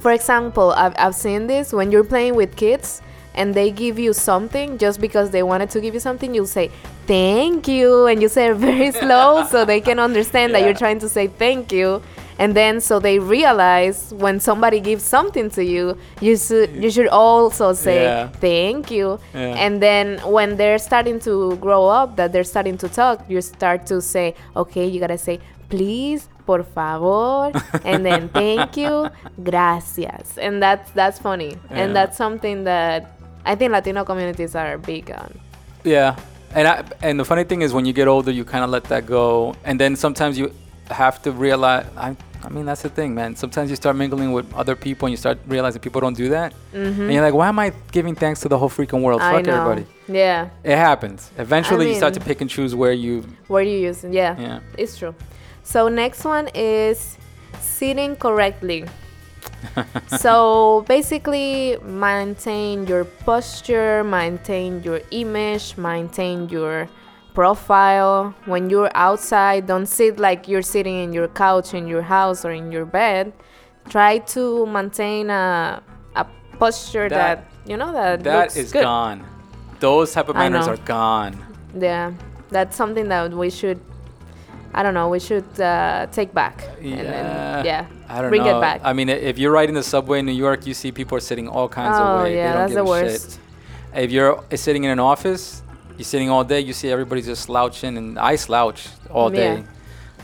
[0.00, 3.02] for example, I've I've seen this when you're playing with kids
[3.34, 6.70] and they give you something just because they wanted to give you something, you'll say
[7.06, 10.98] thank you and you say it very slow so they can understand that you're trying
[11.00, 12.02] to say thank you.
[12.38, 17.08] And then so they realize when somebody gives something to you, you should you should
[17.08, 18.28] also say Yeah.
[18.40, 19.18] thank you.
[19.34, 19.64] Yeah.
[19.64, 23.86] And then when they're starting to grow up, that they're starting to talk, you start
[23.86, 27.50] to say, okay, you gotta say please, por favor,
[27.84, 29.08] and then thank you,
[29.42, 30.36] gracias.
[30.38, 31.50] And that's that's funny.
[31.70, 31.78] Yeah.
[31.80, 33.00] And that's something that
[33.44, 35.30] I think Latino communities are big on.
[35.84, 36.16] Yeah,
[36.54, 38.84] and I, and the funny thing is when you get older, you kind of let
[38.84, 40.52] that go, and then sometimes you
[40.90, 41.86] have to realize.
[41.96, 43.36] I, I mean, that's the thing, man.
[43.36, 46.54] Sometimes you start mingling with other people, and you start realizing people don't do that,
[46.72, 49.20] and you're like, why am I giving thanks to the whole freaking world?
[49.20, 49.34] Mm-hmm.
[49.34, 49.62] I Fuck know.
[49.62, 49.86] everybody.
[50.08, 50.50] Yeah.
[50.64, 51.30] It happens.
[51.38, 53.24] Eventually, you start to pick and choose where you.
[53.46, 54.12] Where you use it.
[54.12, 54.38] Yeah.
[54.38, 54.60] Yeah.
[54.76, 55.14] It's true.
[55.62, 57.16] So next one is
[57.60, 58.84] sitting correctly.
[60.18, 66.88] so basically maintain your posture, maintain your image, maintain your
[67.34, 68.34] profile.
[68.46, 72.50] When you're outside, don't sit like you're sitting in your couch in your house or
[72.52, 73.32] in your bed.
[73.88, 75.82] Try to maintain a
[76.14, 76.24] a
[76.58, 78.82] posture that, That- you know that That is good.
[78.84, 79.24] gone.
[79.80, 81.34] Those type of manners are gone.
[81.78, 82.12] Yeah,
[82.50, 83.80] that's something that we should.
[84.74, 85.08] I don't know.
[85.10, 86.62] We should uh, take back.
[86.80, 87.64] and then, Yeah.
[87.64, 87.86] yeah.
[88.08, 88.56] I don't Bring know.
[88.58, 88.80] it back.
[88.84, 91.46] I mean, if you're riding the subway in New York, you see people are sitting
[91.48, 92.36] all kinds Oh, of ways.
[92.36, 93.30] yeah, they don't that's give the a worst.
[93.32, 94.02] shit.
[94.04, 95.62] If you're sitting in an office,
[96.02, 96.58] you're sitting all day.
[96.60, 99.40] You see everybody just slouching, and I slouch all Yeah.
[99.40, 99.64] day.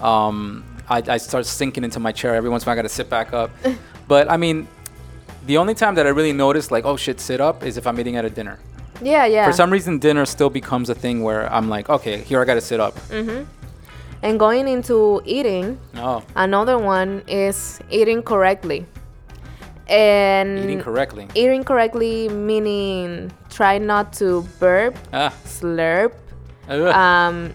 [0.01, 2.79] Um, I, I start sinking into my chair every once in a while.
[2.79, 3.51] I got to sit back up.
[4.09, 4.67] but I mean,
[5.47, 7.99] the only time that I really notice, like, oh shit, sit up, is if I'm
[8.01, 8.59] eating at a dinner.
[9.01, 9.45] yeah, yeah.
[9.47, 12.55] For some reason, dinner still becomes a thing where I'm like, okay, here I got
[12.55, 12.95] to sit up.
[14.23, 18.85] and going into eating, Oh, another one is eating correctly.
[19.89, 21.29] And eating correctly.
[21.35, 26.13] eating correctly meaning try not to burp, Ah, slurp,
[26.69, 26.95] ugh.
[26.95, 27.55] um,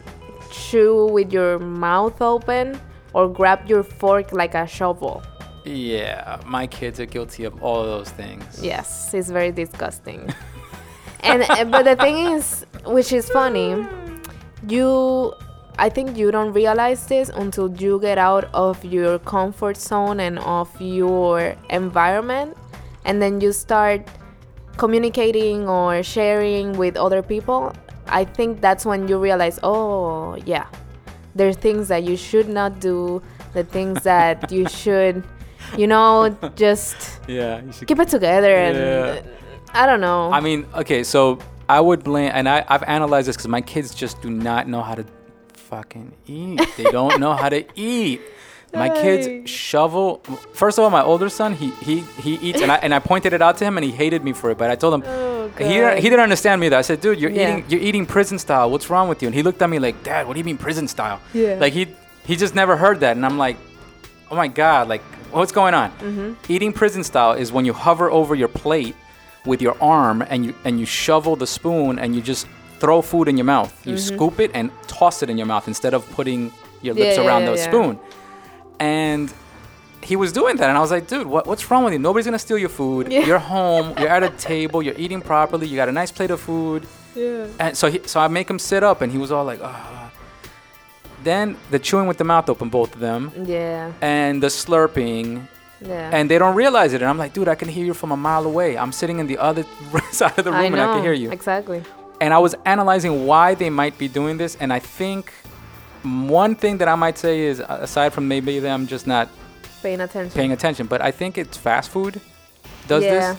[0.52, 2.80] chew with your mouth open,
[3.14, 5.22] or grab your fork like a shovel.
[5.66, 8.44] Yeah, my kids are guilty of all of those things.
[8.62, 10.34] Yes, it's very disgusting.
[11.22, 13.86] and uh, but the thing is, which is funny,
[14.68, 15.34] you
[15.78, 20.40] I think you don't realize this until you get out of your comfort zone and
[20.40, 22.56] of your environment
[23.06, 24.08] and then you start
[24.78, 27.74] communicating or sharing with other people.
[28.08, 30.66] I think that's when you realize, "Oh, yeah.
[31.36, 33.22] There are things that you should not do,
[33.54, 35.24] the things that you should
[35.78, 37.88] you know, just Yeah, you should.
[37.88, 39.22] keep it together and Yeah.
[39.74, 40.32] I don't know.
[40.32, 43.96] I mean, okay, so I would blame, and I, I've analyzed this because my kids
[43.96, 45.06] just do not know how to
[45.76, 46.62] fucking eat.
[46.78, 48.22] They don't know how to eat.
[48.74, 50.18] My kids shovel.
[50.54, 53.32] First of all, my older son, he he he eats, and I and I pointed
[53.34, 54.58] it out to him, and he hated me for it.
[54.58, 56.70] But I told him Oh, he didn't, he didn't understand me.
[56.70, 57.44] Though I said, "Dude, you're Yeah.
[57.44, 58.72] eating you're eating prison style.
[58.72, 60.58] What's wrong with you?" And he looked at me like, "Dad, what do you mean
[60.58, 61.58] prison style?" Yeah.
[61.64, 61.84] Like he
[62.26, 63.58] he just never heard that, and I'm like,
[64.32, 66.34] "Oh my god, like what's going on?" Mm-hmm.
[66.54, 68.96] Eating prison style is when you hover over your plate
[69.46, 72.48] with your arm and you and you shovel the spoon and you just
[72.84, 73.72] throw food in your mouth.
[73.88, 74.66] You scoop it and
[74.98, 76.42] toss it in your mouth instead of putting
[76.86, 77.22] your lips Mm-hmm.
[77.24, 77.70] Yeah, around yeah, the yeah.
[77.70, 77.94] spoon.
[78.80, 79.34] And
[80.10, 82.00] he was doing that, and I was like, dude, what, what's wrong with you?
[82.08, 83.04] Nobody's gonna steal your food.
[83.30, 83.86] You're home.
[84.00, 84.80] You're at a table.
[84.86, 85.66] You're eating properly.
[85.70, 86.82] You got a nice plate of food.
[87.16, 87.48] yeah.
[87.64, 90.12] And so, he, so I make him sit up, and he was all like, ah.
[91.24, 93.94] Then the chewing with the mouth open, both of them, Yeah.
[94.02, 95.48] and the slurping,
[95.80, 96.10] Yeah.
[96.16, 97.02] and they don't realize it.
[97.02, 98.78] And I'm like, dude, I can hear you from a mile away.
[98.78, 99.64] I'm sitting in the other
[100.12, 100.82] side of the room, I and.
[100.82, 101.32] I can hear you.
[101.32, 101.82] Exactly.
[102.24, 105.34] And I was analyzing why they might be doing this, and I think
[106.04, 109.28] one thing that I might say is, aside from maybe them just not
[109.82, 110.32] Paying attention.
[110.40, 112.22] paying attention, but I think it's fast food
[112.88, 113.14] does Yeah.
[113.34, 113.38] this.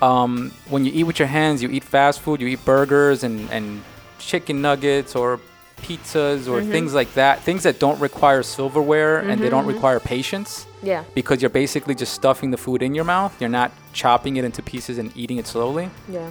[0.00, 3.50] Um, when you eat with your hands, you eat fast food, you eat burgers and,
[3.50, 3.82] and
[4.18, 5.38] chicken nuggets or
[5.82, 10.66] pizzas or things like that, things that don't require silverware and they don't require patience
[10.82, 11.04] Yeah.
[11.14, 13.32] because you're basically just stuffing the food in your mouth.
[13.40, 15.90] You're not chopping it into pieces and eating it slowly.
[16.10, 16.30] Yeah.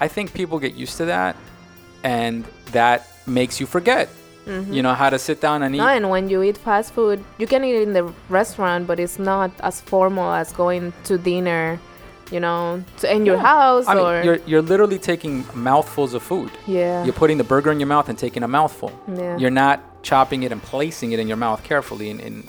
[0.00, 1.36] I think people get used to that
[2.04, 4.08] and that makes you forget,
[4.46, 4.72] mm-hmm.
[4.72, 5.78] you know, how to sit down and eat.
[5.78, 9.18] No, and when you eat fast food, you can eat in the restaurant, but it's
[9.18, 11.78] not as formal as going to dinner
[12.30, 16.50] you know, to, in your house I mean, you're you're literally taking mouthfuls of food.
[16.66, 17.04] yeah.
[17.04, 18.90] You're putting the burger in your mouth and taking a mouthful.
[19.06, 19.36] Yeah.
[19.38, 22.44] You're not chopping it and placing it in your mouth carefully in, in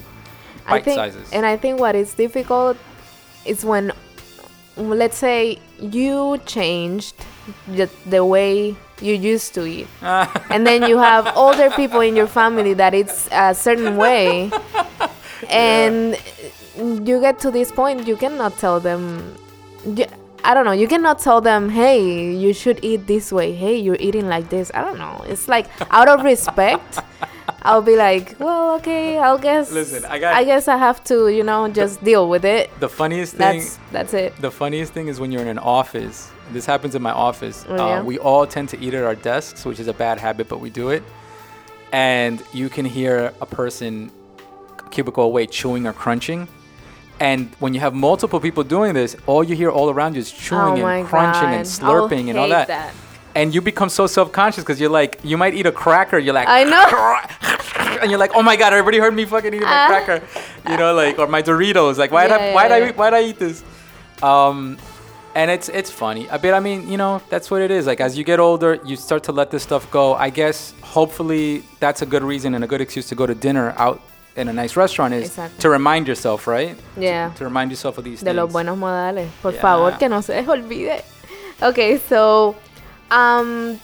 [0.65, 1.31] I bite think, sizes.
[1.31, 2.77] and I think what is difficult
[3.45, 3.91] is when,
[4.75, 7.15] let's say, you changed
[7.67, 10.31] the, the way you used to eat, ah.
[10.49, 14.51] and then you have older people in your family that it's a certain way,
[15.49, 16.17] and
[16.77, 19.35] you get to this point, you cannot tell them.
[20.47, 20.71] I don't know.
[20.83, 21.99] You cannot tell them, "Hey,
[22.43, 24.71] you should eat this way." Hey, you're eating like this.
[24.73, 25.15] I don't know.
[25.27, 26.99] It's like out of respect.
[27.63, 29.71] I'll be like, well, okay, I'll guess.
[29.71, 32.69] Listen, I got- I guess I have to, you know, just deal with it.
[32.79, 34.29] the funniest thing That's that's it.
[34.39, 36.31] the funniest thing is when you're in an office.
[36.53, 37.65] This happens in my office.
[37.67, 37.99] Oh, yeah?
[37.99, 40.59] uh, we all tend to eat at our desks, which is a bad habit, but
[40.61, 41.03] we do it.
[41.91, 44.11] And you can hear a person
[44.91, 46.47] cubicle away chewing or crunching.
[47.19, 50.31] And when you have multiple people doing this, all you hear all around you is
[50.31, 51.53] chewing oh and crunching God.
[51.53, 52.93] and slurping I and all hate that.
[53.35, 56.47] And you become so self-conscious because you're like, you might eat a cracker, you're like,
[56.47, 57.97] I know.
[58.01, 59.87] and you're like, oh my god, everybody heard me fucking eating my Ah.
[59.87, 60.25] cracker,
[60.69, 62.91] you know, like or my Doritos, like why'd I Yeah, why'd yeah, I yeah.
[62.93, 63.63] why'd I eat this?
[64.23, 64.77] Um,
[65.35, 66.27] and it's it's funny.
[66.29, 67.85] I bet I mean you know that's what it is.
[67.85, 70.15] Like as you get older, you start to let this stuff go.
[70.15, 73.73] I guess hopefully that's a good reason and a good excuse to go to dinner
[73.77, 74.01] out
[74.37, 75.59] in a nice restaurant is Exactly.
[75.61, 76.77] to remind yourself, right?
[76.95, 77.31] Yeah.
[77.37, 78.35] To remind yourself of these De things.
[78.37, 79.27] los buenos modales.
[79.41, 79.61] Por Yeah.
[79.61, 81.03] favor, que no se les olvide.
[81.61, 82.55] Okay, so
[83.11, 83.79] um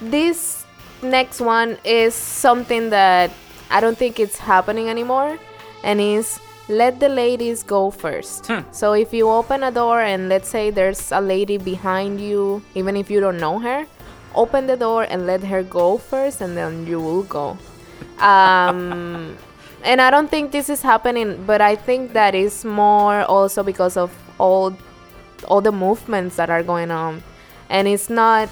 [0.00, 0.64] this
[1.02, 3.30] next one is something that
[3.70, 5.38] I don't think it's happening anymore
[5.82, 6.38] and is
[6.68, 8.46] let the ladies go first.
[8.46, 8.60] Hmm.
[8.72, 12.94] So if you open a door and let's say there's a lady behind you, even
[12.96, 13.86] if you don't know her,
[14.34, 17.56] open the door and let her go first and then you will go.
[18.20, 19.36] Um
[19.88, 23.96] and I don't think this is happening, but I think that is more also because
[23.96, 24.76] of all
[25.46, 27.22] all the movements that are going on,
[27.70, 28.50] and it's not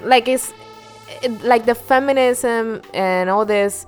[0.00, 0.54] like it's
[1.20, 3.86] it, like the feminism and all this.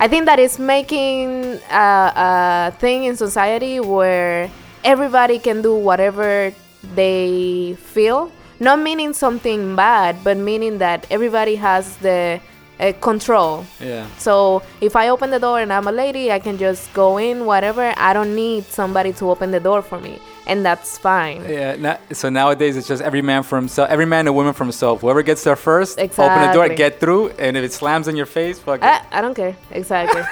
[0.00, 4.50] I think that is making a, a thing in society where
[4.84, 6.50] everybody can do whatever
[6.94, 8.32] they feel.
[8.58, 12.40] Not meaning something bad, but meaning that everybody has the
[12.82, 13.64] uh, control.
[13.80, 14.06] Yeah.
[14.18, 17.46] So if I open the door and I'm a lady, I can just go in,
[17.46, 17.94] whatever.
[17.96, 21.44] I don't need somebody to open the door for me, and that's fine.
[21.48, 21.76] Yeah.
[21.76, 25.00] na- so nowadays it's just every man for himself, every man and woman for himself.
[25.00, 28.26] Whoever gets there first, open the door, get through, and if it slams in your
[28.26, 28.84] face, fuck it.
[28.84, 30.22] I, I don't care exactly.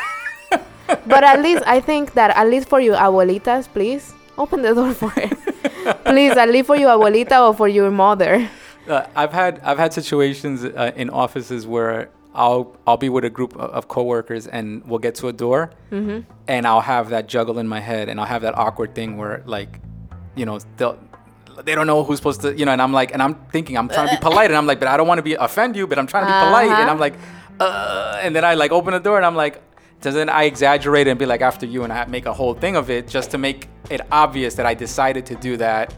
[1.07, 4.93] but at least I think that at least for you, abuelitas, please open the door
[4.93, 5.31] for it.
[6.05, 8.49] please, at least for your abuelita or for your mother.
[8.89, 13.31] Uh, I've had I've had situations uh, in offices where I'll I'll be with a
[13.31, 16.21] group of, coworkers and we'll get to a door Mm-hmm.
[16.47, 19.43] and I'll have that juggle in my head and I'll have that awkward thing where
[19.47, 19.81] like,
[20.37, 20.99] you know, they'll
[21.65, 23.89] they don't know who's supposed to, you know, and I'm like, and I'm thinking I'm
[23.89, 25.87] trying to be polite and I'm like, but I don't want to be offend you,
[25.87, 26.91] but I'm trying to be polite and Uh-huh.
[26.93, 27.15] I'm like,
[27.59, 29.61] uh, and then I like open the door and I'm like,
[30.01, 32.77] so then I exaggerate and be like after you and I make a whole thing
[32.77, 35.93] of it just to make it obvious that I decided to do that.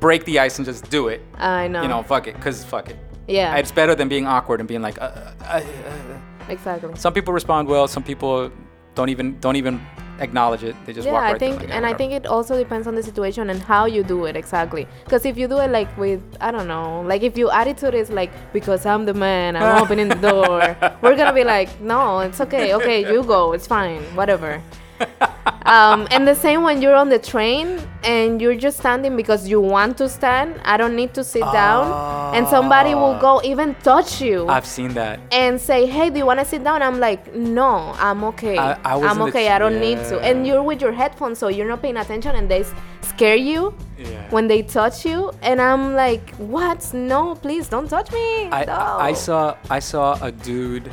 [0.00, 1.22] Break the ice and just do it.
[1.38, 1.82] I know.
[1.82, 2.96] You know, fuck it, cause fuck it.
[3.28, 3.56] Yeah.
[3.56, 5.00] It's better than being awkward and being like.
[5.00, 5.12] Uh,
[5.42, 6.94] uh, uh, exactly.
[6.96, 7.88] some people respond well.
[7.88, 8.50] Some people
[8.94, 9.80] don't even don't even
[10.20, 10.76] acknowledge it.
[10.86, 13.02] They just yeah, walk right I think, and I think it also depends on the
[13.02, 14.86] situation and how you do it exactly.
[15.04, 18.10] Because if you do it like with, I don't know, like if your attitude is
[18.10, 22.40] like, because I'm the man, I'm opening the door, we're gonna be like, no, it's
[22.40, 24.62] okay, okay, you go, it's fine, whatever.
[25.64, 29.60] um, and the same when you're on the train and you're just standing because you
[29.60, 30.60] want to stand.
[30.64, 34.92] I don't need to sit down, and somebody will go even touch you I've seen
[34.94, 35.20] that.
[35.30, 38.58] and say, "Hey, do you want to sit down?" I'm like, "No, I'm okay.
[38.58, 39.48] I, I I'm okay.
[39.50, 42.48] I don't need to." And you're with your headphones, so you're not paying attention, and
[42.50, 44.28] they s- scare you Yeah.
[44.30, 45.30] when they touch you.
[45.42, 46.92] And I'm like, "What?
[46.92, 48.72] No, please don't touch me." I, no.
[48.72, 50.90] I I saw I saw a dude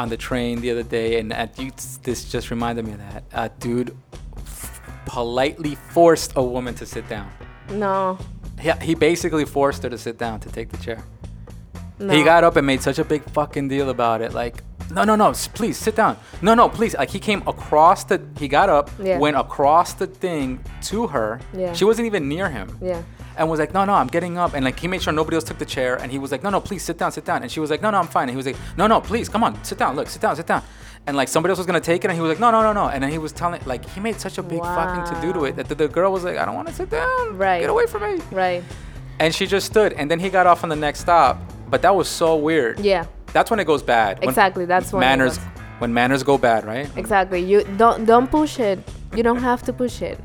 [0.00, 1.70] on the train the other day, and uh, you,
[2.02, 3.22] this just reminded me of that.
[3.32, 3.94] A dude
[4.38, 7.30] f- politely forced a woman to sit down.
[7.70, 8.18] No,
[8.58, 11.04] He, he basically forced her to sit down to take the chair.
[11.98, 12.12] no.
[12.14, 14.32] He got up and made such a big fucking deal about it.
[14.32, 16.16] Like, no, no, no, please sit down.
[16.42, 16.94] No, no, please.
[16.96, 19.18] Like, he came across the, he got up, Yeah.
[19.18, 21.40] went across the thing to her.
[21.54, 21.74] Yeah.
[21.74, 22.76] She wasn't even near him.
[22.82, 23.02] Yeah.
[23.40, 24.52] And was like, no, no, I'm getting up.
[24.52, 25.96] And like, he made sure nobody else took the chair.
[25.96, 27.40] And he was like, no, no, please sit down, sit down.
[27.42, 28.24] And she was like, no, no, I'm fine.
[28.24, 29.96] And he was like, no, no, please, come on, sit down.
[29.96, 30.62] Look, sit down, sit down.
[31.06, 32.08] And like, somebody else was gonna take it.
[32.08, 32.90] And he was like, no, no, no, no.
[32.90, 35.46] And then he was telling, like, he made such a big fucking to do to
[35.46, 37.38] it that the, the girl was like, I don't want to sit down.
[37.38, 37.60] Right.
[37.60, 38.22] Get away from me.
[38.30, 38.62] Right.
[39.18, 39.94] And she just stood.
[39.94, 41.40] And then he got off on the next stop.
[41.70, 42.78] But that was so weird.
[42.80, 43.06] Yeah.
[43.32, 44.18] That's when it goes bad.
[44.20, 45.38] When Exactly, that's when manners.
[45.78, 46.90] When manners go bad, right?
[46.96, 47.40] Exactly.
[47.40, 48.80] You don't don't push it.
[49.16, 50.20] You don't have to push it.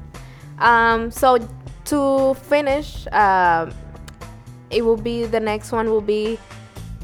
[0.59, 1.11] Um.
[1.11, 1.37] So
[1.85, 3.71] to finish, uh,
[4.69, 6.37] it will be the next one will be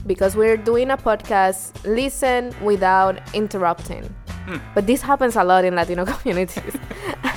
[0.08, 1.72] because we're doing a podcast.
[1.86, 4.14] Listen without interrupting.
[4.74, 6.76] But this happens a lot in Latino communities.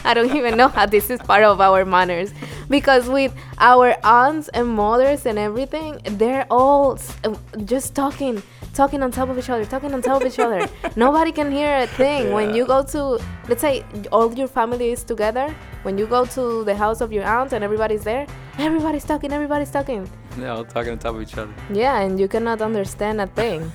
[0.04, 2.32] I don't even know how this is part of our manners
[2.68, 7.34] because with our aunts and mothers and everything, they're all uh,
[7.64, 8.42] just talking,
[8.74, 10.68] talking on top of each other, talking on top of each other.
[10.96, 12.32] Nobody can hear a thing.
[12.32, 13.18] When you go to,
[13.48, 15.54] let's say, all your family is together.
[15.84, 18.26] When you go to the house of your aunt and everybody's there,
[18.58, 20.10] everybody's talking, everybody's talking.
[20.36, 21.54] They're all talking on top of each other.
[21.72, 23.70] Yeah, and you cannot understand a thing.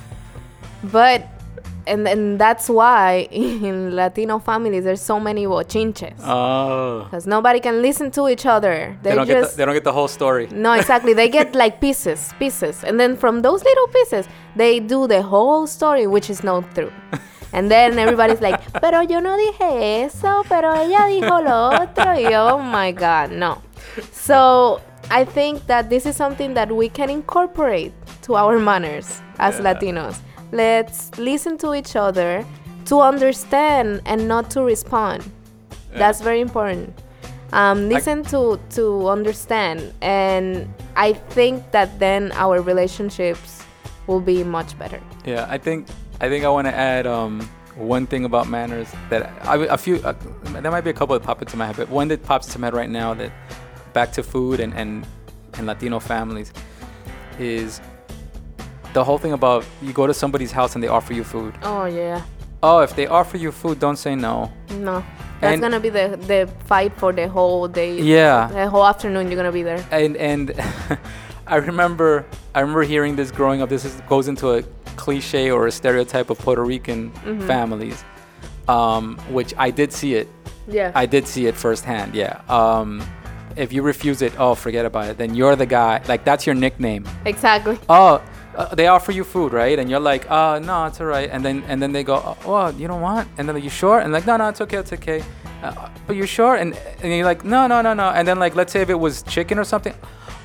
[0.84, 1.28] But
[1.90, 6.14] and and that's why in Latino families there's so many bochinches.
[6.24, 7.04] Oh.
[7.06, 8.98] Because nobody can listen to each other.
[9.04, 10.48] They They, don't, get the, they don't get the whole story.
[10.52, 11.14] no, exactly.
[11.14, 15.68] They get like pieces, pieces, and then from those little pieces, they do the whole
[15.68, 16.92] story, which is not true.
[17.52, 22.14] And then everybody's like, pero yo no dije eso, pero ella dijo lo otro.
[22.14, 23.62] Y oh my God, no.
[24.12, 27.92] So I think that this is something that we can incorporate
[28.24, 29.74] to our manners as Yeah.
[29.74, 30.20] Latinos.
[30.52, 32.46] Let's listen to each other
[32.86, 35.30] to understand and not to respond.
[35.94, 36.94] That's very important.
[37.52, 43.64] Um, listen to to understand, and I think that then our relationships
[44.06, 45.02] will be much better.
[45.26, 45.88] Yeah, I think
[46.22, 47.42] I think I want to add um,
[47.76, 50.14] one thing about manners that I, a few uh,
[50.62, 52.60] there might be a couple that pop into my head, but one that pops to
[52.60, 53.32] my head right now that
[53.94, 55.08] back to food and and,
[55.56, 56.54] and Latino families
[57.40, 57.82] is
[58.94, 61.54] the whole thing about you go to somebody's house and they offer you food.
[61.64, 62.22] Oh yeah,
[62.62, 64.52] Oh, if they offer you food, don't say no.
[64.72, 65.04] no,
[65.40, 68.00] that's And- gonna be the the fight for the whole day.
[68.02, 68.48] Yeah.
[68.52, 69.84] the whole afternoon you're gonna be there.
[69.92, 70.52] and and
[71.48, 73.70] I remember I remember hearing this growing up.
[73.70, 74.64] This is, goes into a
[74.98, 77.12] cliche or a stereotype of Puerto Rican
[77.48, 78.04] families,
[78.68, 80.28] um, which I did see it.
[80.68, 82.14] Yeah, I did see it firsthand.
[82.14, 82.42] Yeah.
[82.50, 83.02] Um,
[83.56, 85.18] if you refuse it, oh, forget about it.
[85.18, 86.02] Then you're the guy.
[86.08, 87.08] Like that's your nickname.
[87.26, 87.80] exactly.
[87.90, 88.22] Oh,
[88.60, 89.80] uh, they offer you food, right?
[89.80, 91.30] And you're like, uh, no, it's all right.
[91.32, 93.28] And then and then they go, oh, you don't want?
[93.38, 94.00] And then are you sure?
[94.00, 95.24] And like, no, no, it's okay, it's okay.
[95.64, 96.56] Uh, but you're sure?
[96.56, 98.10] And and you're like, no, no, no, no.
[98.10, 99.94] And then like, let's say if it was chicken or something,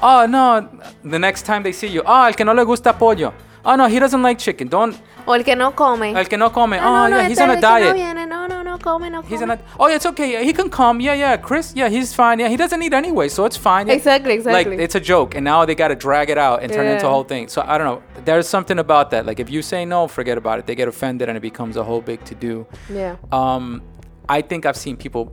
[0.00, 0.68] oh no.
[1.04, 3.32] The next time they see you, oh, el que no le gusta pollo.
[3.64, 4.68] Oh no, he doesn't like chicken.
[4.68, 4.94] Don't.
[5.26, 6.14] O el que no come.
[6.14, 6.78] El que no come.
[6.78, 7.94] Ah, Oh no, no, yeah, he's on a que no diet.
[7.94, 8.26] viene.
[8.26, 9.58] No, no, no He's a.
[9.78, 10.32] Oh yeah, it's okay.
[10.32, 11.00] Yeah, he can come.
[11.00, 11.36] Yeah, yeah.
[11.36, 11.72] Chris.
[11.74, 12.38] Yeah, he's fine.
[12.38, 13.86] Yeah, he doesn't eat anyway, so it's fine.
[13.86, 13.94] Yeah.
[13.94, 14.76] Exactly, exactly.
[14.76, 16.94] Like it's a joke, and now they got to drag it out and turn it
[16.94, 17.48] into a whole thing.
[17.48, 18.22] So I don't know.
[18.24, 19.26] There's something about that.
[19.26, 20.66] Like if you say no, forget about it.
[20.66, 22.66] They get offended, and it becomes a whole big to do.
[22.90, 23.16] Yeah.
[23.32, 23.82] Um,
[24.28, 25.32] I think I've seen people,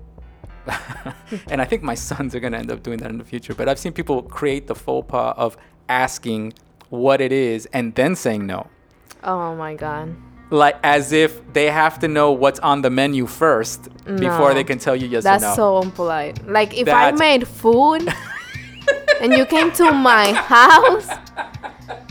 [1.47, 3.54] and I think my sons are gonna end up doing that in the future.
[3.54, 5.58] But I've seen people create the faux pas of
[5.89, 6.54] asking
[6.89, 8.68] what it is and then saying no
[9.24, 10.16] Oh my god.
[10.52, 13.89] Like as if they have to know what's on the menu first
[14.20, 15.56] before they can tell you yes That's or no.
[15.56, 16.38] so unpolite.
[16.47, 18.08] Like if I made food
[19.22, 21.08] and you came to my house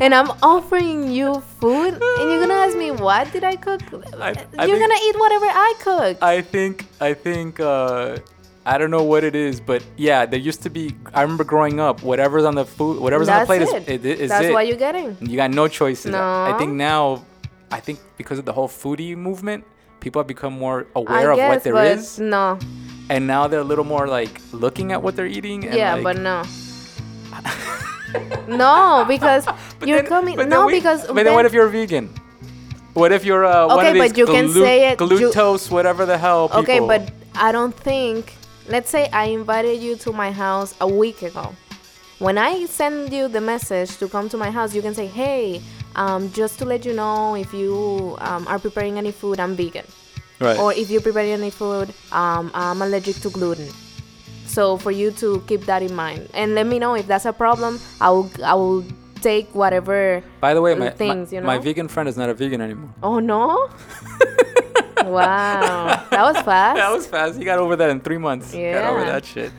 [0.01, 3.81] and I'm offering you food and you're gonna ask me what did I cook?
[4.19, 6.19] I- I you're think- gonna eat whatever I cook.
[6.23, 8.19] I think I think uh,
[8.65, 10.95] I don't know what it is, but yeah, there used to be.
[11.15, 13.89] I remember growing up, whatever's on the food, whatever's on the plate it.
[13.89, 14.53] is, is, is That's it.
[14.53, 15.17] what you're getting.
[15.21, 16.15] you got no choices.
[16.15, 17.25] I think now,
[17.71, 19.65] I think because of the whole foodie movement,
[20.01, 22.59] people have become more I aware of guess, what there is, no.
[23.09, 25.65] and now they're a little more like looking at what they're eating.
[25.67, 26.43] And Yeah, like, but no.
[28.49, 29.47] no, because
[29.85, 30.37] you're then- coming.
[30.49, 31.07] No, we- because.
[31.07, 32.09] But then then- what if you're a vegan?
[32.95, 36.05] What if you're uh, one Okay, of these but you can say it- glucose, whatever
[36.07, 36.49] the hell?
[36.49, 36.63] People.
[36.63, 38.35] Okay, but I don't think.
[38.69, 41.55] Let's say I invited you to my house a week ago.
[42.19, 45.61] When I send you the message to come to my house, you can say, "Hey,
[45.97, 49.87] um, just to let you know, if you um, are preparing any food, I'm vegan,
[50.41, 50.59] right.
[50.59, 53.69] or if you're preparing any food, um, I'm allergic to gluten."
[54.47, 57.33] So for you to keep that in mind and let me know if that's a
[57.33, 57.79] problem.
[58.01, 58.85] I will I will
[59.23, 60.25] take whatever.
[60.41, 62.91] By the way, my, things, my, you my vegan friend is not a vegan anymore.
[63.03, 63.71] Oh no!
[65.11, 66.77] wow, that was fast.
[66.77, 67.39] That was fast.
[67.39, 68.55] He got over that in three months.
[68.55, 68.81] Yeah.
[68.81, 69.53] Got over that shit.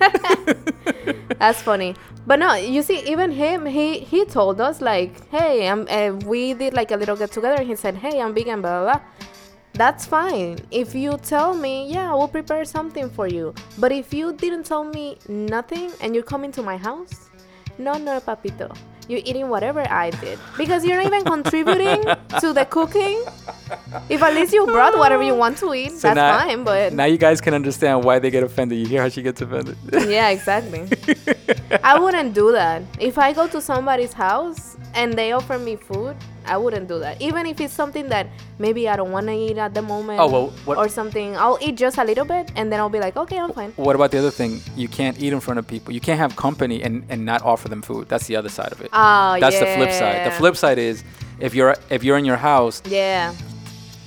[1.40, 1.96] That's funny.
[2.28, 6.54] But no, you see, even him, he he told us like, hey, I'm, uh, we
[6.54, 8.94] did like a little get together, and he said, hey, I'm vegan, blah blah.
[8.94, 9.02] blah.
[9.74, 10.60] That's fine.
[10.70, 13.54] If you tell me, yeah, I will prepare something for you.
[13.80, 17.30] But if you didn't tell me nothing and you're coming to my house,
[17.78, 18.76] no, no, papito,
[19.12, 22.02] you're eating whatever I did because you're not even contributing
[22.40, 23.18] to the cooking.
[24.10, 26.64] if at least you brought whatever you want to eat, So that's now, fine.
[26.64, 28.80] But now you guys can understand why they get offended.
[28.80, 29.78] You hear how she gets offended.
[30.18, 30.88] yeah, exactly.
[31.84, 32.84] I wouldn't do that.
[33.00, 37.22] If I go to somebody's house and they offer me food, I wouldn't do that.
[37.22, 40.28] Even if it's something that maybe I don't want to eat at the moment Oh,
[40.28, 43.16] well, what- or something, I'll eat just a little bit and then I'll be like,
[43.16, 43.72] okay, I'm fine.
[43.76, 44.60] What about the other thing?
[44.76, 45.94] You can't eat in front of people.
[45.94, 48.10] You can't have company and, and not offer them food.
[48.10, 48.90] That's the other side of it.
[49.04, 50.20] Oh, That's the flip side.
[50.28, 51.04] The flip side is
[51.40, 53.34] if you're if you're in your house, Yeah.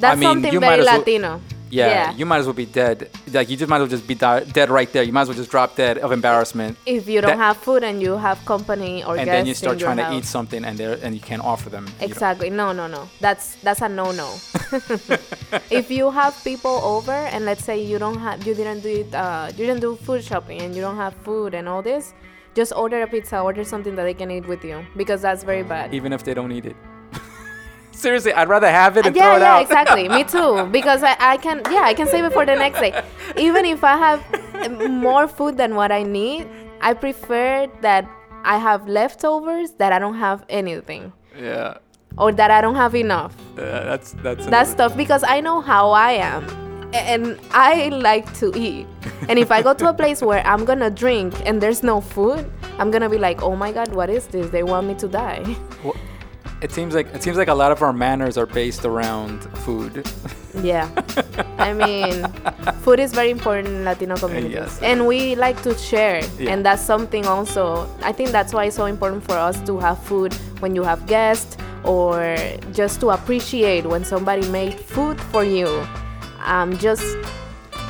[0.00, 1.40] That's I mean, something you might very as well- Latino.
[1.70, 2.96] yeah, you might as well be dead.
[3.36, 5.04] Like you just might as well just be di- dead right there.
[5.08, 6.72] You might as well just drop dead of embarrassment.
[6.86, 9.78] if you don't That- have food and you have company or and then you start
[9.78, 11.84] trying to eat something and they and you can't offer them.
[12.08, 12.50] Exactly.
[12.50, 13.02] No, no, no.
[13.24, 14.28] That's that's a no no.
[15.80, 19.14] if you have people over and let's say you don't have you didn't do it
[19.14, 22.14] uh, you didn't do food shopping and you don't have food and all this,
[22.54, 25.62] just order a pizza, order something that they can eat with you because that's very
[25.62, 25.92] bad.
[25.94, 26.76] even if they don't eat it.
[27.92, 29.62] Seriously, I'd rather have it and yeah, throw it yeah, out.
[29.62, 30.08] exactly.
[30.08, 30.66] Me too.
[30.70, 32.92] Because I, I can, yeah, I can save it for the next day.
[33.36, 36.48] Even if I have more food than what I need,
[36.80, 38.08] I prefer that
[38.44, 41.78] I have leftovers that I don't have anything yeah,
[42.18, 43.34] or that I don't have enough.
[43.58, 46.44] uh, that's that's That's tough because I know how I am.
[46.94, 48.86] And I like to eat.
[49.28, 52.50] And if I go to a place where I'm gonna drink and there's no food,
[52.78, 54.50] I'm gonna be like, oh my god, what is this?
[54.50, 55.56] They want me to die.
[55.82, 55.96] Well,
[56.60, 60.06] it seems like it seems like a lot of our manners are based around food.
[60.62, 60.88] Yeah.
[61.58, 62.24] I mean,
[62.82, 64.54] food is very important in Latino uh, communities.
[64.54, 64.82] Yes.
[64.82, 66.22] And we like to share.
[66.38, 66.52] Yeah.
[66.52, 69.98] And that's something also, I think that's why it's so important for us to have
[70.04, 72.36] food when you have guests or
[72.72, 75.84] just to appreciate when somebody made food for you.
[76.44, 77.16] Um, just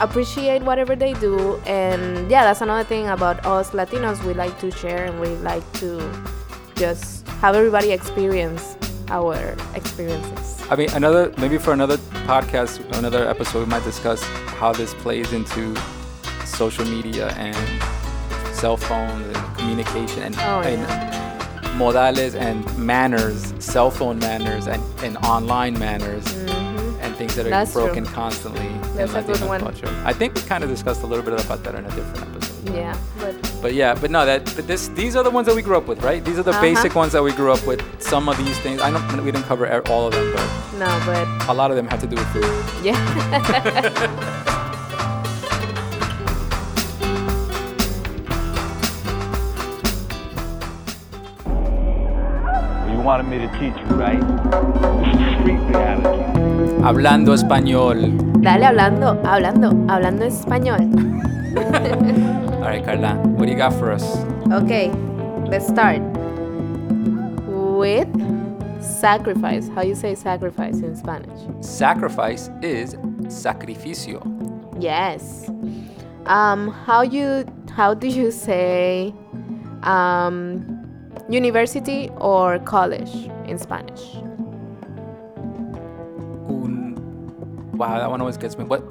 [0.01, 1.57] appreciate whatever they do.
[1.67, 4.23] And yeah, that's another thing about us Latinos.
[4.25, 6.01] We like to share and we like to
[6.75, 8.77] just have everybody experience
[9.09, 10.63] our experiences.
[10.71, 14.23] I mean, another maybe for another podcast, another episode, we might discuss
[14.59, 15.75] how this plays into
[16.47, 17.57] social media and
[18.55, 20.87] cell phones and communication and, Oh, and
[21.79, 26.64] modales and manners, cell phone manners and, and online manners and
[27.35, 27.51] things that are.
[27.51, 27.85] That's true.
[27.85, 29.61] broken constantly That's in Latino one.
[29.61, 30.03] culture.
[30.05, 32.75] I think we kind of discussed a little bit about that in a different episode.
[32.75, 35.63] Yeah, but But yeah, but no, that but this these are the ones that we
[35.63, 36.25] grew up with, right?
[36.25, 36.61] These are the Uh-huh.
[36.63, 37.81] basic ones that we grew up with.
[38.01, 40.47] Some of these things, I know we didn't cover all of them, but
[40.79, 42.85] no, but a lot of them have to do with food.
[42.85, 44.45] yeah.
[53.05, 54.21] wanted me to teach you, right?
[55.05, 56.25] This is street reality.
[56.83, 58.17] Hablando español.
[58.41, 60.81] Dale hablando, hablando, hablando español.
[62.55, 64.17] All right, Carla, what do you got for us?
[64.51, 64.91] Okay,
[65.47, 66.01] let's start
[67.47, 68.09] with
[68.83, 69.69] sacrifice.
[69.69, 71.39] How you say sacrifice in Spanish?
[71.61, 72.95] Sacrifice is
[73.29, 74.23] sacrificio.
[74.81, 75.51] Yes.
[76.25, 77.45] Um, how you
[77.77, 79.13] how do you say
[79.83, 80.74] um,
[81.29, 83.13] university or college
[83.47, 84.15] in Spanish?
[86.49, 86.95] Un,
[87.77, 88.65] wow, that one always gets me.
[88.65, 88.83] What?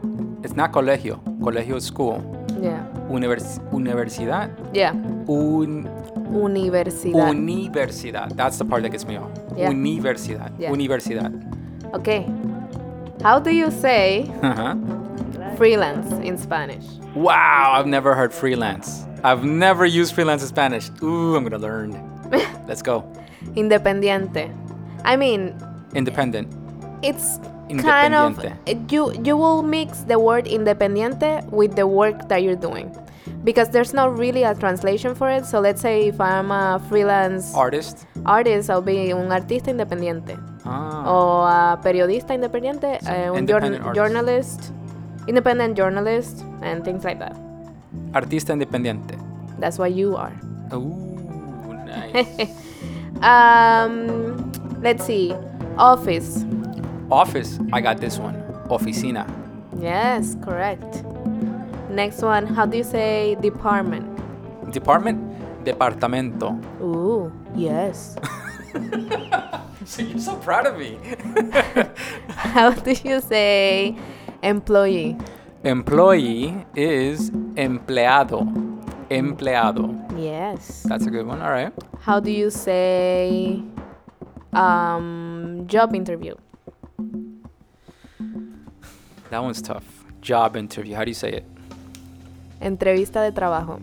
[0.44, 1.22] It's not colegio.
[1.40, 2.20] Colegio is school.
[2.62, 2.84] Yeah.
[3.10, 4.50] Univers, universidad.
[4.74, 4.92] Yeah.
[4.92, 5.88] Un,
[6.34, 7.36] Universidad.
[7.38, 8.36] universidad.
[8.36, 9.32] That's the part that gets me off.
[9.56, 9.72] Yeah.
[9.72, 10.52] Universidad.
[10.60, 10.72] Yeah.
[10.72, 11.32] Universidad.
[11.94, 12.28] okay.
[13.22, 14.76] How do you say Uh-huh.
[15.56, 16.84] freelance in Spanish?
[17.16, 19.06] Wow, I've never heard freelance.
[19.24, 20.90] I've never used freelance in Spanish.
[21.02, 21.92] Ooh, I'm gonna learn.
[22.67, 23.03] Let's go.
[23.55, 24.49] Independiente.
[25.05, 25.53] I mean,
[25.93, 26.47] Independent.
[27.01, 27.39] it's
[27.82, 28.39] kind of
[28.91, 32.88] you you will mix the word independiente with the work that you're doing
[33.43, 37.53] because there's not really a translation for it so let's say if i'm a freelance
[37.55, 38.05] Artist.
[38.26, 41.03] artist i'll be un artista independiente Ah.
[41.07, 43.95] o a periodista independiente un jour- independent artist.
[43.95, 44.71] journalist
[45.28, 47.36] independent journalist and things like that
[48.13, 49.17] Artista independiente.
[49.59, 50.34] that's what you are
[50.74, 51.03] Ooh,
[51.94, 52.50] nice.
[53.22, 55.34] um let's see
[55.78, 56.44] office
[57.12, 57.60] Office.
[57.72, 58.36] I got this one.
[58.74, 59.24] Oficina.
[59.80, 61.04] yes correct
[61.89, 64.10] next one how do you say department
[64.74, 65.20] Department.
[65.64, 66.58] Departamento.
[66.82, 68.16] Ooh, yes.
[69.86, 70.98] So you're so proud of me.
[72.56, 73.98] How do you say
[74.41, 75.18] employee?
[75.64, 77.30] Employee is
[77.60, 78.48] empleado.
[79.18, 79.93] Empleado.
[80.18, 80.84] Yes.
[80.88, 81.41] That's a good one.
[81.41, 81.72] All right.
[82.01, 83.61] How do you say
[84.53, 86.36] um, job interview?
[89.30, 89.84] That one's tough.
[90.22, 90.95] Job interview.
[90.95, 91.45] How do you say it?
[92.61, 93.80] Entrevista de trabajo.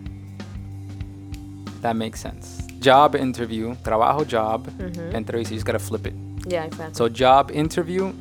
[1.82, 2.66] That makes sense.
[2.80, 3.74] Job interview.
[3.82, 4.66] Trabajo job.
[4.78, 5.14] Mhm.
[5.14, 5.50] Entrevista.
[5.52, 6.14] You just gotta flip it.
[6.46, 6.94] Yeah, exactly.
[6.94, 8.12] So job interview,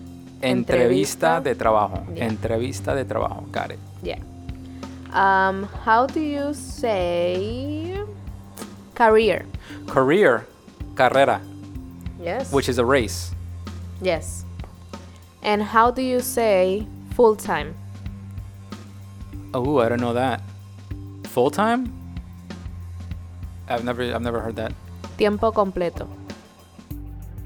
[0.42, 1.40] Entrevista Entrevista.
[1.44, 2.04] de trabajo.
[2.16, 2.28] Yeah.
[2.28, 3.44] Entrevista de trabajo.
[3.52, 3.80] Got it.
[4.04, 4.20] Yeah.
[5.14, 7.98] Um, how do you say
[8.96, 9.46] career?
[9.88, 10.46] Career.
[10.96, 11.42] Carrera,
[12.22, 12.52] Yes.
[12.52, 13.32] which is a race.
[14.02, 14.46] yes.
[15.42, 16.86] And how do you say
[17.16, 17.74] full time?
[19.54, 20.42] Oh, I don't know that.
[21.32, 21.88] Full time?
[23.70, 24.74] I've never I've never heard that.
[25.18, 26.08] Tiempo completo.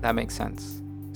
[0.01, 0.72] That makes sense.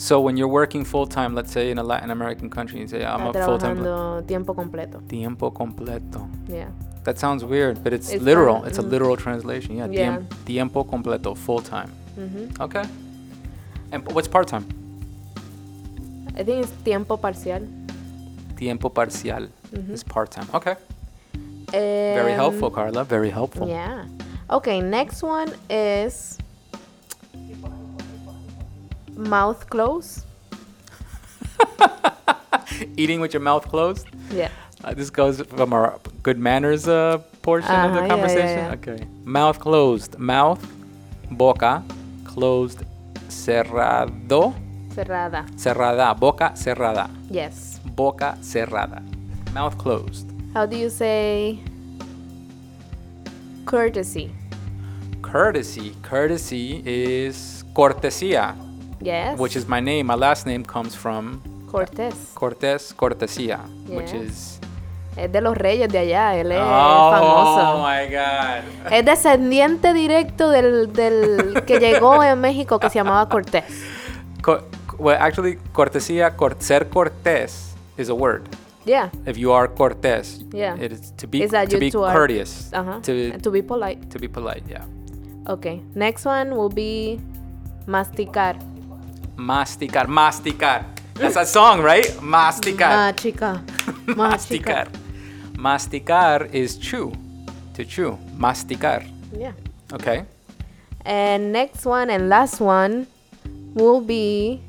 [0.07, 3.03] So when you're working full time, let's say in a Latin American country, you say
[3.03, 3.77] I'm a full time
[4.25, 4.97] tiempo completo.
[5.09, 6.21] tiempo completo.
[6.47, 6.69] Yeah.
[7.03, 8.59] That sounds weird, but it's, It's literal.
[8.59, 8.89] not- it's a mm.
[8.93, 9.71] literal translation.
[9.75, 9.99] Yeah, Yeah.
[9.99, 11.91] tiem- tiempo completo, full time.
[12.17, 12.57] Mhm.
[12.65, 12.85] Okay.
[13.91, 14.65] And what's part time?
[16.39, 17.63] I think it's tiempo parcial.
[18.55, 19.43] Tiempo parcial
[19.75, 19.93] Mm-hmm.
[19.93, 20.47] is part time.
[20.53, 20.75] Okay.
[21.71, 23.03] Very Um, helpful, Carla.
[23.03, 23.67] Very helpful.
[23.67, 24.05] Yeah.
[24.57, 26.37] Okay, next one is
[29.18, 30.26] mouth closed.
[32.97, 34.07] Eating with your mouth closed.
[34.32, 34.49] Yeah.
[34.84, 38.57] Uh, this goes from our good manners uh, portion of Uh-huh, the yeah, yeah, conversation.
[38.65, 38.74] yeah.
[38.93, 39.07] Okay.
[39.26, 40.18] Mouth closed.
[40.20, 40.61] Mouth,
[41.32, 41.84] boca,
[42.26, 42.84] closed,
[43.30, 44.53] cerrado,
[44.93, 45.45] Cerrada.
[45.55, 46.13] cerrada.
[46.20, 47.09] Boca cerrada.
[47.30, 47.80] Yes.
[47.86, 49.01] Boca cerrada.
[49.53, 50.28] Mouth closed.
[50.53, 51.59] How do you say
[53.65, 54.32] courtesy?
[55.22, 55.93] Courtesy.
[56.03, 58.55] Courtesy is cortesía,
[58.99, 59.39] Yes.
[59.39, 60.07] which is my name.
[60.07, 61.39] My last name comes from
[61.71, 62.13] Cortés.
[62.33, 64.59] Cortés, cortesía, which is.
[65.15, 67.83] Es de los reyes de allá, él es oh famoso.
[67.83, 68.93] my God.
[68.93, 73.63] Es descendiente directo del, del que llegó en México que se llamaba Cortés.
[74.43, 74.61] Co-
[74.99, 78.43] well, actually, cortesía, cor- ser cortés is a word.
[78.85, 79.09] Yeah.
[79.25, 80.75] If you are cortés, Yeah.
[80.79, 83.01] it is to be to be two are- courteous, Uh-huh.
[83.01, 84.07] to to be polite.
[84.11, 84.63] to be polite.
[84.69, 84.85] Yeah.
[85.47, 85.81] Okay.
[85.95, 87.19] Next one will be
[87.87, 88.55] masticar.
[89.38, 90.83] Masticar, masticar.
[91.13, 92.05] That's a song, right?
[92.21, 93.13] Masticar.
[93.13, 93.63] Machika.
[94.17, 94.88] masticar.
[95.53, 97.13] Masticar is chew,
[97.73, 98.17] to chew.
[98.35, 99.05] Masticar.
[99.31, 99.53] Yeah.
[99.93, 100.25] Okay.
[101.05, 103.07] And next one and last one
[103.73, 104.61] will be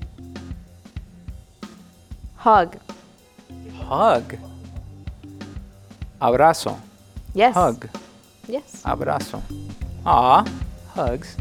[2.37, 2.77] hug.
[3.77, 4.37] Hug.
[6.21, 6.79] Abrazo.
[7.35, 7.55] Yes.
[7.55, 7.89] Hug.
[8.47, 8.83] Yes.
[8.85, 9.43] Abrazo.
[10.05, 10.45] Ah,
[10.95, 11.37] hugs.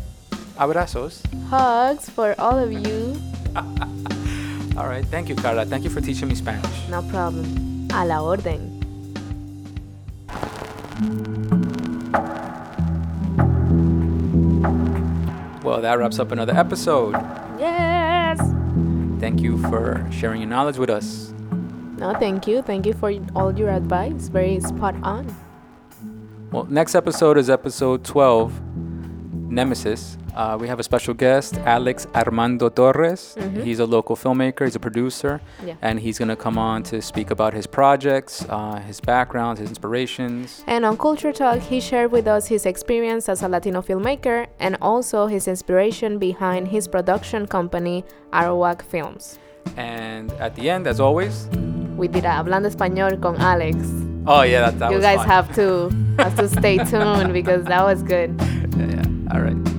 [0.57, 1.21] Abrazos.
[1.49, 3.15] Hugs for all of you.
[4.77, 5.05] All right.
[5.05, 5.65] Thank you, Carla.
[5.65, 6.87] Thank you for teaching me Spanish.
[6.89, 7.87] No problem.
[7.93, 8.77] A la orden.
[15.63, 17.13] Well, that wraps up another episode.
[17.59, 18.39] Yes.
[19.19, 21.33] Thank you for sharing your knowledge with us.
[21.97, 22.61] No, thank you.
[22.61, 24.29] Thank you for all your advice.
[24.29, 25.33] Very spot on.
[26.51, 28.53] Well, next episode is episode 12,
[29.49, 30.17] Nemesis.
[30.35, 33.35] Uh, we have a special guest, Alex Armando Torres.
[33.63, 35.75] He's a local filmmaker, he's a producer, Yeah.
[35.81, 39.69] and he's going to come on to speak about his projects, uh, his background, his
[39.69, 40.63] inspirations.
[40.67, 44.77] And on Culture Talk, he shared with us his experience as a Latino filmmaker and
[44.81, 49.39] also his inspiration behind his production company, Arawak Films.
[49.75, 51.47] And at the end, as always,
[51.97, 53.77] We did a Hablando Español con Alex.
[54.27, 55.27] oh yeah, that, that you guys fun.
[55.27, 55.89] have to
[56.19, 58.29] have to stay tuned because that was good.
[58.77, 59.03] Yeah, yeah.
[59.29, 59.76] All right.